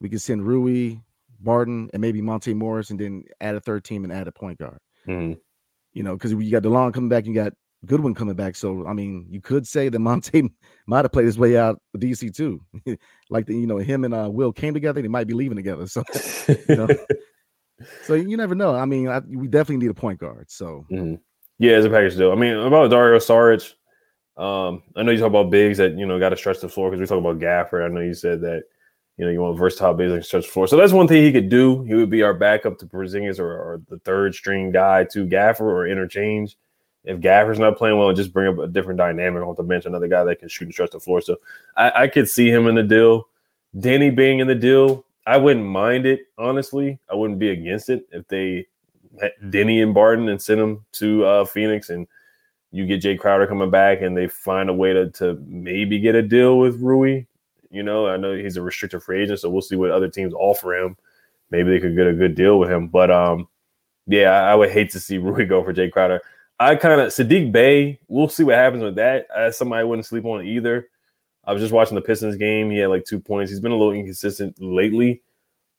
We 0.00 0.08
can 0.08 0.18
send 0.18 0.46
Rui, 0.46 0.96
Barton, 1.40 1.88
and 1.92 2.00
maybe 2.00 2.20
Monte 2.20 2.52
Morris, 2.54 2.90
and 2.90 2.98
then 2.98 3.24
add 3.40 3.54
a 3.54 3.60
third 3.60 3.84
team 3.84 4.04
and 4.04 4.12
add 4.12 4.28
a 4.28 4.32
point 4.32 4.58
guard. 4.58 4.78
Mm-hmm 5.06 5.34
you 5.94 6.02
know, 6.02 6.14
because 6.14 6.32
you 6.32 6.50
got 6.50 6.62
DeLon 6.62 6.92
coming 6.92 7.08
back, 7.08 7.24
you 7.24 7.32
got 7.32 7.52
Goodwin 7.86 8.14
coming 8.14 8.34
back. 8.34 8.56
So 8.56 8.86
I 8.86 8.92
mean, 8.92 9.26
you 9.30 9.40
could 9.40 9.66
say 9.66 9.88
that 9.88 9.98
Monte 10.00 10.50
might 10.86 11.04
have 11.04 11.12
played 11.12 11.26
his 11.26 11.38
way 11.38 11.56
out 11.56 11.80
of 11.94 12.00
DC 12.00 12.34
too. 12.34 12.60
like 13.30 13.46
the, 13.46 13.54
you 13.54 13.66
know, 13.66 13.78
him 13.78 14.04
and 14.04 14.12
uh, 14.12 14.28
Will 14.30 14.52
came 14.52 14.74
together, 14.74 15.00
they 15.00 15.08
might 15.08 15.26
be 15.26 15.34
leaving 15.34 15.56
together. 15.56 15.86
So 15.86 16.02
you 16.68 16.76
know, 16.76 16.88
so 18.02 18.14
you 18.14 18.36
never 18.36 18.54
know. 18.54 18.74
I 18.74 18.84
mean, 18.84 19.08
I, 19.08 19.20
we 19.20 19.48
definitely 19.48 19.78
need 19.78 19.90
a 19.90 19.94
point 19.94 20.20
guard. 20.20 20.50
So 20.50 20.84
mm-hmm. 20.90 21.14
yeah, 21.58 21.72
as 21.72 21.84
a 21.84 21.90
package 21.90 22.16
deal. 22.16 22.32
I 22.32 22.34
mean, 22.34 22.54
about 22.54 22.90
Dario 22.90 23.18
Saric, 23.18 23.74
um, 24.36 24.82
I 24.96 25.02
know 25.02 25.12
you 25.12 25.18
talk 25.18 25.28
about 25.28 25.50
bigs 25.50 25.78
that 25.78 25.96
you 25.96 26.06
know 26.06 26.18
got 26.18 26.30
to 26.30 26.36
stretch 26.36 26.60
the 26.60 26.68
floor 26.68 26.90
because 26.90 27.00
we 27.00 27.06
talk 27.06 27.18
about 27.18 27.38
Gafford. 27.38 27.84
I 27.84 27.88
know 27.88 28.00
you 28.00 28.14
said 28.14 28.40
that 28.40 28.64
you 29.16 29.24
know 29.24 29.30
you 29.30 29.40
want 29.40 29.58
versatile 29.58 29.94
bigs 29.94 30.10
that 30.10 30.16
can 30.18 30.24
stretch 30.24 30.46
the 30.46 30.52
floor. 30.52 30.66
So 30.66 30.76
that's 30.76 30.92
one 30.92 31.06
thing 31.06 31.22
he 31.22 31.32
could 31.32 31.48
do. 31.48 31.82
He 31.84 31.94
would 31.94 32.10
be 32.10 32.22
our 32.22 32.34
backup 32.34 32.78
to 32.78 32.86
Porzingis 32.86 33.38
or, 33.38 33.52
or 33.52 33.82
the 33.88 33.98
third 34.00 34.34
string 34.34 34.72
guy 34.72 35.04
to 35.12 35.26
Gafford 35.26 35.60
or 35.60 35.86
interchange. 35.86 36.56
If 37.04 37.20
Gafford's 37.20 37.58
not 37.58 37.76
playing 37.76 37.98
well, 37.98 38.12
just 38.12 38.32
bring 38.32 38.48
up 38.48 38.58
a 38.58 38.66
different 38.66 38.98
dynamic 38.98 39.42
on 39.42 39.54
the 39.56 39.62
bench, 39.62 39.84
another 39.84 40.08
guy 40.08 40.24
that 40.24 40.38
can 40.38 40.48
shoot 40.48 40.64
and 40.64 40.72
stretch 40.72 40.90
the 40.90 41.00
floor. 41.00 41.20
So 41.20 41.36
I, 41.76 41.92
I 42.02 42.08
could 42.08 42.28
see 42.28 42.50
him 42.50 42.66
in 42.66 42.74
the 42.74 42.82
deal. 42.82 43.28
Danny 43.78 44.10
being 44.10 44.38
in 44.38 44.46
the 44.46 44.54
deal, 44.54 45.04
I 45.26 45.36
wouldn't 45.36 45.66
mind 45.66 46.06
it, 46.06 46.20
honestly. 46.38 46.98
I 47.10 47.14
wouldn't 47.14 47.38
be 47.38 47.50
against 47.50 47.90
it 47.90 48.06
if 48.10 48.26
they 48.28 48.66
Deni 49.44 49.82
and 49.82 49.94
Barton 49.94 50.28
and 50.28 50.40
send 50.40 50.60
them 50.60 50.84
to 50.92 51.24
uh, 51.24 51.44
Phoenix 51.44 51.90
and 51.90 52.06
you 52.74 52.86
get 52.86 53.02
Jae 53.02 53.16
Crowder 53.16 53.46
coming 53.46 53.70
back 53.70 54.02
and 54.02 54.16
they 54.16 54.26
find 54.26 54.68
a 54.68 54.72
way 54.72 54.92
to, 54.92 55.08
to 55.10 55.40
maybe 55.46 56.00
get 56.00 56.16
a 56.16 56.22
deal 56.22 56.58
with 56.58 56.80
Rui. 56.80 57.24
You 57.70 57.84
know, 57.84 58.08
I 58.08 58.16
know 58.16 58.34
he's 58.34 58.56
a 58.56 58.62
restricted 58.62 59.00
free 59.00 59.22
agent, 59.22 59.38
so 59.38 59.48
we'll 59.48 59.62
see 59.62 59.76
what 59.76 59.92
other 59.92 60.08
teams 60.08 60.34
offer 60.34 60.74
him. 60.74 60.96
Maybe 61.52 61.70
they 61.70 61.78
could 61.78 61.94
get 61.94 62.08
a 62.08 62.12
good 62.12 62.34
deal 62.34 62.58
with 62.58 62.68
him. 62.68 62.88
But 62.88 63.12
um, 63.12 63.46
yeah, 64.08 64.32
I, 64.32 64.50
I 64.50 64.54
would 64.56 64.72
hate 64.72 64.90
to 64.90 64.98
see 64.98 65.18
Rui 65.18 65.44
go 65.44 65.62
for 65.62 65.72
Jae 65.72 65.92
Crowder. 65.92 66.20
I 66.58 66.74
kind 66.74 67.00
of 67.00 67.10
Saddiq 67.10 67.52
Bey, 67.52 68.00
We'll 68.08 68.28
see 68.28 68.42
what 68.42 68.56
happens 68.56 68.82
with 68.82 68.96
that. 68.96 69.28
As 69.36 69.56
somebody 69.56 69.82
I 69.82 69.84
wouldn't 69.84 70.06
sleep 70.06 70.24
on 70.24 70.44
either. 70.44 70.88
I 71.44 71.52
was 71.52 71.62
just 71.62 71.72
watching 71.72 71.94
the 71.94 72.00
Pistons 72.00 72.36
game. 72.36 72.72
He 72.72 72.78
had 72.78 72.90
like 72.90 73.04
two 73.04 73.20
points. 73.20 73.52
He's 73.52 73.60
been 73.60 73.70
a 73.70 73.76
little 73.76 73.92
inconsistent 73.92 74.60
lately. 74.60 75.22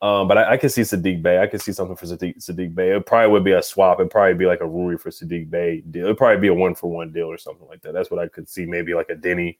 Um, 0.05 0.27
but 0.27 0.37
I, 0.37 0.51
I 0.51 0.57
could 0.57 0.71
see 0.71 0.83
Saddiq 0.83 1.23
Bey. 1.23 1.41
I 1.41 1.47
could 1.47 1.63
see 1.63 1.71
something 1.71 1.95
for 1.95 2.05
Sadiq, 2.05 2.37
Saddiq 2.37 2.75
Bey. 2.75 2.95
It 2.95 3.07
probably 3.07 3.31
would 3.31 3.43
be 3.43 3.53
a 3.53 3.63
swap. 3.63 3.99
It'd 3.99 4.11
probably 4.11 4.35
be 4.35 4.45
like 4.45 4.61
a 4.61 4.67
Rui 4.67 4.97
for 4.97 5.09
Saddiq 5.09 5.49
Bey 5.49 5.81
deal. 5.89 6.05
It'd 6.05 6.17
probably 6.17 6.39
be 6.39 6.49
a 6.49 6.53
one 6.53 6.75
for 6.75 6.91
one 6.91 7.11
deal 7.11 7.25
or 7.25 7.39
something 7.39 7.67
like 7.67 7.81
that. 7.81 7.93
That's 7.93 8.11
what 8.11 8.19
I 8.19 8.27
could 8.27 8.47
see. 8.47 8.67
Maybe 8.67 8.93
like 8.93 9.09
a 9.09 9.15
Deni 9.15 9.57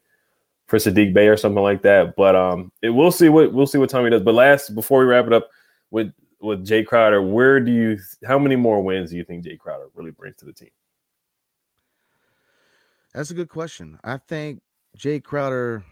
for 0.68 0.78
Saddiq 0.78 1.16
Bey 1.16 1.30
or 1.30 1.36
something 1.36 1.64
like 1.64 1.82
that. 1.82 2.16
But 2.16 2.36
um, 2.36 2.72
it, 2.84 2.92
we'll 2.92 3.12
see 3.12 3.28
what 3.28 3.54
we'll 3.54 3.66
see 3.66 3.80
what 3.80 3.90
Tommy 3.90 4.12
does. 4.12 4.22
But 4.22 4.36
last, 4.36 4.76
before 4.76 5.00
we 5.00 5.06
wrap 5.06 5.26
it 5.26 5.34
up 5.34 5.50
with 5.90 6.14
with 6.40 6.64
Jae 6.64 6.86
Crowder, 6.86 7.24
where 7.24 7.60
do 7.60 7.72
you? 7.72 7.98
How 8.24 8.38
many 8.38 8.56
more 8.56 8.84
wins 8.84 9.10
do 9.10 9.18
you 9.18 9.24
think 9.24 9.46
Jae 9.46 9.58
Crowder 9.58 9.88
really 9.96 10.12
brings 10.12 10.36
to 10.38 10.46
the 10.46 10.54
team? 10.54 10.70
That's 13.16 13.32
a 13.32 13.34
good 13.34 13.50
question. 13.50 13.98
I 14.04 14.18
think 14.18 14.62
Jae 14.96 15.24
Crowder 15.24 15.84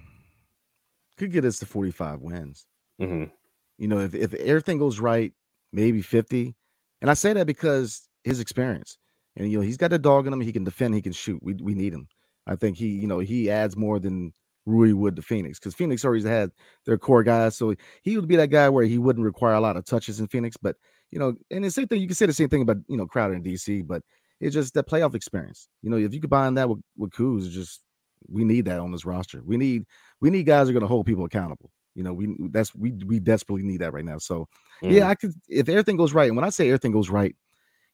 could 1.18 1.32
get 1.32 1.44
us 1.44 1.58
to 1.58 1.66
45 1.66 2.22
wins. 2.22 2.68
Mm-hmm. 3.02 3.32
You 3.78 3.88
know, 3.88 4.00
if, 4.00 4.14
if 4.14 4.34
everything 4.36 4.78
goes 4.78 5.00
right, 5.00 5.34
maybe 5.72 6.02
50. 6.02 6.56
And 7.02 7.10
I 7.12 7.14
say 7.16 7.34
that 7.34 7.48
because 7.48 8.08
his 8.24 8.40
experience. 8.40 8.98
And 9.36 9.52
you 9.52 9.58
know, 9.58 9.64
he's 9.64 9.78
got 9.78 9.94
a 9.94 10.00
dog 10.00 10.28
in 10.28 10.34
him. 10.34 10.42
He 10.42 10.52
can 10.52 10.64
defend, 10.64 10.94
he 10.96 11.02
can 11.02 11.12
shoot. 11.12 11.42
We 11.42 11.56
we 11.56 11.74
need 11.74 11.94
him. 11.94 12.08
I 12.46 12.56
think 12.56 12.78
he, 12.78 12.88
you 12.88 13.08
know, 13.08 13.20
he 13.20 13.50
adds 13.50 13.76
more 13.76 14.00
than 14.00 14.34
Rui 14.66 14.94
would 14.94 15.16
to 15.16 15.22
Phoenix 15.22 15.60
because 15.60 15.74
Phoenix 15.74 16.06
always 16.06 16.24
had 16.24 16.52
their 16.86 16.98
core 16.98 17.24
guys. 17.24 17.56
So 17.56 17.74
he 18.04 18.16
would 18.16 18.28
be 18.28 18.36
that 18.36 18.50
guy 18.50 18.70
where 18.70 18.86
he 18.86 18.98
wouldn't 18.98 19.26
require 19.26 19.54
a 19.54 19.62
lot 19.62 19.78
of 19.78 19.86
touches 19.86 20.20
in 20.20 20.28
Phoenix. 20.28 20.56
But 20.58 20.76
you 21.12 21.20
know, 21.20 21.36
and 21.52 21.64
the 21.64 21.72
same 21.72 21.88
thing, 21.88 22.02
you 22.02 22.08
can 22.08 22.16
say 22.16 22.26
the 22.26 22.34
same 22.34 22.50
thing 22.50 22.62
about 22.62 22.78
you 22.88 22.98
know 22.98 23.08
Crowder 23.08 23.34
in 23.34 23.44
DC, 23.44 23.86
but 23.88 24.02
it's 24.40 24.54
just 24.54 24.74
that 24.74 24.88
playoff 24.88 25.16
experience. 25.16 25.68
You 25.82 25.90
know, 25.90 25.98
if 25.98 26.14
you 26.14 26.22
combine 26.22 26.54
that 26.56 26.70
with, 26.70 26.80
with 26.98 27.12
Kuz, 27.12 27.50
just 27.50 27.82
we 28.30 28.44
need 28.44 28.66
that 28.66 28.80
on 28.80 28.92
this 28.92 29.06
roster. 29.06 29.42
We 29.44 29.58
need 29.58 29.86
we 30.22 30.30
need 30.30 30.44
guys 30.44 30.70
are 30.70 30.74
going 30.74 30.82
to 30.82 30.88
hold 30.88 31.06
people 31.06 31.26
accountable. 31.26 31.72
You 31.96 32.04
know, 32.04 32.14
we 32.14 32.36
that's 32.50 32.74
we 32.76 32.92
we 32.92 33.20
desperately 33.20 33.64
need 33.64 33.82
that 33.82 33.94
right 33.94 34.06
now. 34.06 34.18
So 34.18 34.48
mm. 34.82 34.92
yeah, 34.92 35.08
I 35.08 35.16
could 35.16 35.34
if 35.48 35.70
everything 35.70 35.98
goes 35.98 36.14
right. 36.14 36.28
And 36.28 36.36
when 36.36 36.46
I 36.46 36.50
say 36.50 36.68
everything 36.68 36.92
goes 36.92 37.10
right, 37.10 37.36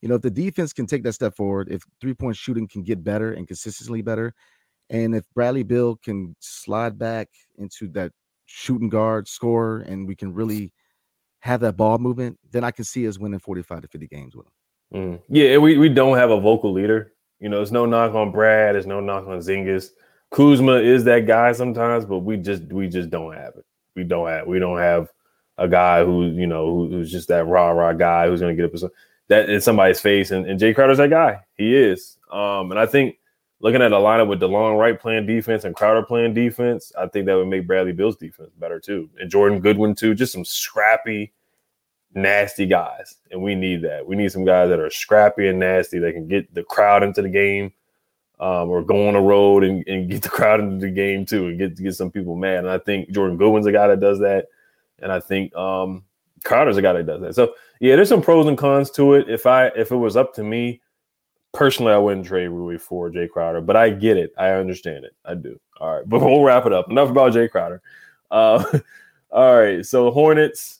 you 0.01 0.07
know, 0.07 0.15
if 0.15 0.21
the 0.21 0.29
defense 0.29 0.73
can 0.73 0.85
take 0.85 1.03
that 1.03 1.13
step 1.13 1.35
forward, 1.35 1.67
if 1.69 1.83
three 1.99 2.13
point 2.13 2.35
shooting 2.35 2.67
can 2.67 2.83
get 2.83 3.03
better 3.03 3.33
and 3.33 3.47
consistently 3.47 4.01
better, 4.01 4.33
and 4.89 5.15
if 5.15 5.25
Bradley 5.35 5.63
Beal 5.63 5.97
can 5.97 6.35
slide 6.39 6.97
back 6.97 7.27
into 7.57 7.87
that 7.89 8.11
shooting 8.45 8.89
guard 8.89 9.27
scorer, 9.27 9.79
and 9.81 10.07
we 10.07 10.15
can 10.15 10.33
really 10.33 10.71
have 11.41 11.61
that 11.61 11.77
ball 11.77 11.97
movement, 11.97 12.37
then 12.51 12.63
I 12.63 12.71
can 12.71 12.83
see 12.83 13.07
us 13.07 13.17
winning 13.17 13.39
45 13.39 13.81
to 13.81 13.87
50 13.87 14.07
games 14.07 14.35
with 14.35 14.45
them. 14.45 14.53
Mm. 14.93 15.21
Yeah, 15.29 15.57
we, 15.57 15.77
we 15.77 15.89
don't 15.89 16.17
have 16.17 16.31
a 16.31 16.39
vocal 16.39 16.73
leader. 16.73 17.13
You 17.39 17.49
know, 17.49 17.57
there's 17.57 17.71
no 17.71 17.85
knock 17.85 18.15
on 18.15 18.31
Brad, 18.31 18.75
there's 18.75 18.87
no 18.87 18.99
knock 18.99 19.27
on 19.27 19.39
Zingis. 19.39 19.91
Kuzma 20.31 20.73
is 20.75 21.03
that 21.05 21.25
guy 21.25 21.51
sometimes, 21.53 22.05
but 22.05 22.19
we 22.19 22.37
just 22.37 22.63
we 22.63 22.87
just 22.87 23.09
don't 23.09 23.33
have 23.33 23.53
it. 23.55 23.65
We 23.95 24.03
don't 24.03 24.27
have 24.27 24.47
we 24.47 24.59
don't 24.59 24.79
have 24.79 25.11
a 25.57 25.67
guy 25.67 26.03
who 26.03 26.25
you 26.25 26.47
know 26.47 26.65
who, 26.65 26.89
who's 26.89 27.11
just 27.11 27.27
that 27.27 27.45
rah 27.45 27.69
rah 27.69 27.93
guy 27.93 28.27
who's 28.27 28.39
going 28.39 28.55
to 28.55 28.61
get 28.61 28.83
up 28.83 28.91
that 29.29 29.49
in 29.49 29.61
somebody's 29.61 30.01
face. 30.01 30.31
And, 30.31 30.45
and 30.45 30.59
Jae 30.59 30.75
Crowder's 30.75 30.97
that 30.97 31.09
guy. 31.09 31.39
He 31.55 31.75
is. 31.75 32.17
Um, 32.31 32.71
and 32.71 32.79
I 32.79 32.85
think 32.85 33.17
looking 33.59 33.81
at 33.81 33.91
a 33.91 33.95
lineup 33.95 34.27
with 34.27 34.41
DeLon 34.41 34.77
Wright 34.77 34.99
playing 34.99 35.25
defense 35.25 35.63
and 35.63 35.75
Crowder 35.75 36.03
playing 36.03 36.33
defense, 36.33 36.91
I 36.97 37.07
think 37.07 37.25
that 37.25 37.35
would 37.35 37.47
make 37.47 37.67
Bradley 37.67 37.93
Beal's 37.93 38.17
defense 38.17 38.49
better 38.59 38.79
too, 38.79 39.09
and 39.19 39.29
Jordan 39.29 39.61
Goodwin 39.61 39.95
too. 39.95 40.15
Just 40.15 40.33
some 40.33 40.45
scrappy, 40.45 41.33
nasty 42.13 42.65
guys, 42.65 43.15
and 43.31 43.41
we 43.41 43.55
need 43.55 43.83
that. 43.83 44.05
We 44.05 44.15
need 44.15 44.31
some 44.31 44.45
guys 44.45 44.69
that 44.69 44.79
are 44.79 44.89
scrappy 44.89 45.47
and 45.47 45.59
nasty 45.59 45.99
that 45.99 46.13
can 46.13 46.27
get 46.27 46.53
the 46.53 46.63
crowd 46.63 47.03
into 47.03 47.21
the 47.21 47.29
game 47.29 47.71
um, 48.39 48.69
or 48.69 48.81
go 48.81 49.07
on 49.07 49.13
the 49.15 49.19
road 49.19 49.63
and, 49.63 49.85
and 49.87 50.09
get 50.09 50.21
the 50.21 50.29
crowd 50.37 50.59
into 50.59 50.85
the 50.85 50.91
game 50.91 51.25
too 51.25 51.47
and 51.47 51.57
get 51.57 51.77
get 51.77 51.95
some 51.95 52.11
people 52.11 52.35
mad. 52.35 52.59
And 52.59 52.69
I 52.69 52.77
think 52.77 53.11
Jordan 53.11 53.37
Goodwin's 53.37 53.65
a 53.65 53.71
guy 53.71 53.87
that 53.87 53.99
does 53.99 54.19
that, 54.19 54.47
and 54.99 55.11
I 55.11 55.19
think 55.19 55.55
um, 55.55 56.03
Crowder's 56.43 56.77
a 56.77 56.81
guy 56.81 56.93
that 56.93 57.05
does 57.05 57.21
that. 57.21 57.35
So 57.35 57.53
yeah, 57.79 57.95
there's 57.95 58.09
some 58.09 58.21
pros 58.21 58.47
and 58.47 58.57
cons 58.57 58.91
to 58.91 59.13
it. 59.13 59.29
If 59.29 59.45
I 59.45 59.67
if 59.67 59.91
it 59.91 59.97
was 59.97 60.15
up 60.15 60.33
to 60.35 60.43
me 60.43 60.81
personally, 61.53 61.93
I 61.93 61.97
wouldn't 61.97 62.27
trade 62.27 62.47
Rui 62.47 62.77
for 62.77 63.09
Jae 63.09 63.29
Crowder, 63.29 63.61
but 63.61 63.75
I 63.75 63.89
get 63.89 64.17
it. 64.17 64.33
I 64.37 64.49
understand 64.51 65.05
it. 65.05 65.15
I 65.25 65.35
do. 65.35 65.59
All 65.79 65.95
right, 65.95 66.03
but 66.09 66.19
we'll 66.19 66.43
wrap 66.43 66.65
it 66.65 66.73
up. 66.73 66.89
Enough 66.89 67.09
about 67.09 67.33
Jae 67.33 67.49
Crowder. 67.49 67.81
Uh, 68.31 68.63
all 69.31 69.59
right, 69.59 69.85
so 69.85 70.11
Hornets. 70.11 70.77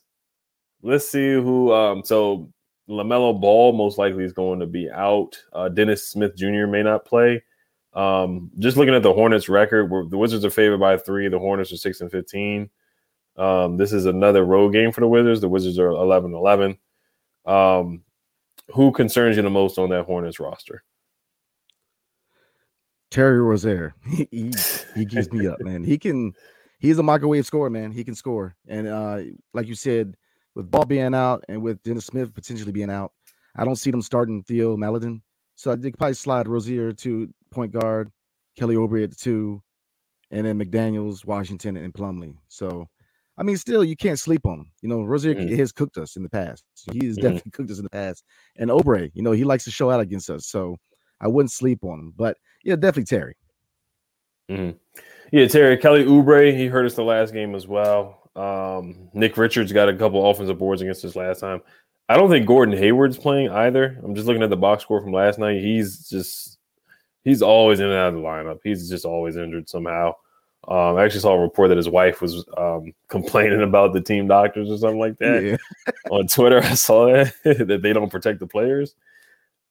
Let's 0.81 1.09
see 1.09 1.33
who. 1.33 1.73
Um, 1.73 2.03
so 2.05 2.49
LaMelo 2.89 3.39
Ball 3.39 3.73
most 3.73 3.97
likely 3.97 4.23
is 4.23 4.31
going 4.31 4.61
to 4.61 4.65
be 4.65 4.89
out. 4.89 5.37
Uh, 5.51 5.67
Dennis 5.67 6.07
Smith 6.07 6.37
Jr. 6.37 6.65
may 6.67 6.81
not 6.81 7.03
play. 7.03 7.43
Um, 7.93 8.51
just 8.59 8.77
looking 8.77 8.93
at 8.93 9.03
the 9.03 9.13
Hornets 9.13 9.49
record, 9.49 9.89
the 10.09 10.17
Wizards 10.17 10.45
are 10.45 10.49
favored 10.49 10.79
by 10.79 10.97
three. 10.97 11.27
The 11.27 11.39
Hornets 11.39 11.71
are 11.71 11.77
six 11.77 12.01
and 12.01 12.11
fifteen. 12.11 12.69
Um, 13.39 13.77
this 13.77 13.93
is 13.93 14.05
another 14.05 14.43
road 14.43 14.73
game 14.73 14.91
for 14.91 14.99
the 14.99 15.07
Wizards. 15.07 15.39
The 15.39 15.47
Wizards 15.47 15.79
are 15.79 15.87
11 15.87 16.33
11. 16.33 16.77
Um, 17.45 18.03
who 18.73 18.91
concerns 18.91 19.37
you 19.37 19.43
the 19.43 19.49
most 19.49 19.79
on 19.79 19.89
that 19.89 20.05
Hornets 20.05 20.39
roster? 20.39 20.83
Terry 23.09 23.41
Rozier. 23.41 23.95
he, 24.05 24.27
he, 24.29 24.51
he 24.93 25.05
gives 25.05 25.31
me 25.31 25.47
up, 25.47 25.59
man. 25.61 25.83
He 25.83 25.97
can 25.97 26.33
he's 26.79 26.99
a 26.99 27.03
microwave 27.03 27.45
scorer, 27.45 27.69
man. 27.69 27.91
He 27.91 28.03
can 28.03 28.13
score. 28.13 28.55
And 28.67 28.87
uh, 28.87 29.19
like 29.53 29.67
you 29.67 29.75
said, 29.75 30.15
with 30.53 30.69
Ball 30.69 30.85
being 30.85 31.15
out 31.15 31.45
and 31.47 31.61
with 31.61 31.81
Dennis 31.83 32.05
Smith 32.05 32.33
potentially 32.33 32.73
being 32.73 32.91
out, 32.91 33.13
I 33.55 33.63
don't 33.63 33.77
see 33.77 33.91
them 33.91 34.01
starting 34.01 34.43
Theo 34.43 34.75
Maledon. 34.75 35.21
So 35.55 35.71
I 35.71 35.75
think 35.75 35.97
probably 35.97 36.13
slide 36.13 36.47
Rozier 36.47 36.93
to 36.93 37.33
point 37.51 37.71
guard, 37.71 38.11
Kelly 38.57 38.75
Oubre 38.75 39.03
at 39.03 39.09
the 39.09 39.15
two, 39.15 39.61
and 40.31 40.45
then 40.45 40.59
McDaniels, 40.59 41.25
Washington, 41.25 41.77
and 41.77 41.93
Plumlee. 41.93 42.35
So, 42.47 42.87
I 43.37 43.43
mean, 43.43 43.57
still 43.57 43.83
you 43.83 43.95
can't 43.95 44.19
sleep 44.19 44.45
on 44.45 44.59
him. 44.59 44.71
You 44.81 44.89
know, 44.89 45.03
Rozier 45.03 45.35
mm. 45.35 45.57
has 45.57 45.71
cooked 45.71 45.97
us 45.97 46.15
in 46.15 46.23
the 46.23 46.29
past. 46.29 46.63
He 46.91 47.07
has 47.07 47.17
mm. 47.17 47.21
definitely 47.21 47.51
cooked 47.53 47.71
us 47.71 47.77
in 47.77 47.83
the 47.83 47.89
past. 47.89 48.23
And 48.57 48.69
Oubre, 48.69 49.09
you 49.13 49.23
know, 49.23 49.31
he 49.31 49.43
likes 49.43 49.63
to 49.65 49.71
show 49.71 49.89
out 49.89 50.01
against 50.01 50.29
us. 50.29 50.47
So 50.47 50.77
I 51.21 51.27
wouldn't 51.27 51.51
sleep 51.51 51.83
on 51.83 51.99
him. 51.99 52.13
But 52.15 52.37
yeah, 52.63 52.75
definitely 52.75 53.05
Terry. 53.05 53.35
Mm-hmm. 54.49 54.77
Yeah, 55.31 55.47
Terry 55.47 55.77
Kelly 55.77 56.05
Oubre, 56.05 56.55
he 56.55 56.67
hurt 56.67 56.85
us 56.85 56.95
the 56.95 57.03
last 57.03 57.33
game 57.33 57.53
as 57.55 57.67
well. 57.67 58.29
Um, 58.35 59.09
Nick 59.13 59.37
Richards 59.37 59.71
got 59.71 59.89
a 59.89 59.95
couple 59.95 60.27
offensive 60.29 60.57
boards 60.57 60.81
against 60.81 61.05
us 61.05 61.15
last 61.15 61.39
time. 61.39 61.61
I 62.07 62.17
don't 62.17 62.29
think 62.29 62.47
Gordon 62.47 62.75
Hayward's 62.75 63.17
playing 63.17 63.49
either. 63.49 63.99
I'm 64.03 64.15
just 64.15 64.25
looking 64.25 64.41
at 64.41 64.49
the 64.49 64.57
box 64.57 64.83
score 64.83 65.01
from 65.01 65.11
last 65.11 65.37
night. 65.37 65.61
He's 65.61 66.09
just 66.09 66.57
he's 67.23 67.41
always 67.41 67.79
in 67.79 67.87
and 67.87 67.95
out 67.95 68.09
of 68.09 68.15
the 68.15 68.21
lineup. 68.21 68.59
He's 68.63 68.89
just 68.89 69.05
always 69.05 69.35
injured 69.37 69.69
somehow. 69.69 70.13
Um, 70.67 70.97
I 70.97 71.05
actually 71.05 71.21
saw 71.21 71.33
a 71.33 71.39
report 71.39 71.69
that 71.69 71.77
his 71.77 71.89
wife 71.89 72.21
was 72.21 72.45
um, 72.57 72.93
complaining 73.07 73.61
about 73.61 73.93
the 73.93 74.01
team 74.01 74.27
doctors 74.27 74.69
or 74.69 74.77
something 74.77 74.99
like 74.99 75.17
that 75.19 75.43
yeah. 75.43 75.91
on 76.11 76.27
Twitter. 76.27 76.59
I 76.59 76.73
saw 76.73 77.07
that 77.07 77.33
that 77.43 77.81
they 77.81 77.93
don't 77.93 78.11
protect 78.11 78.39
the 78.39 78.47
players. 78.47 78.95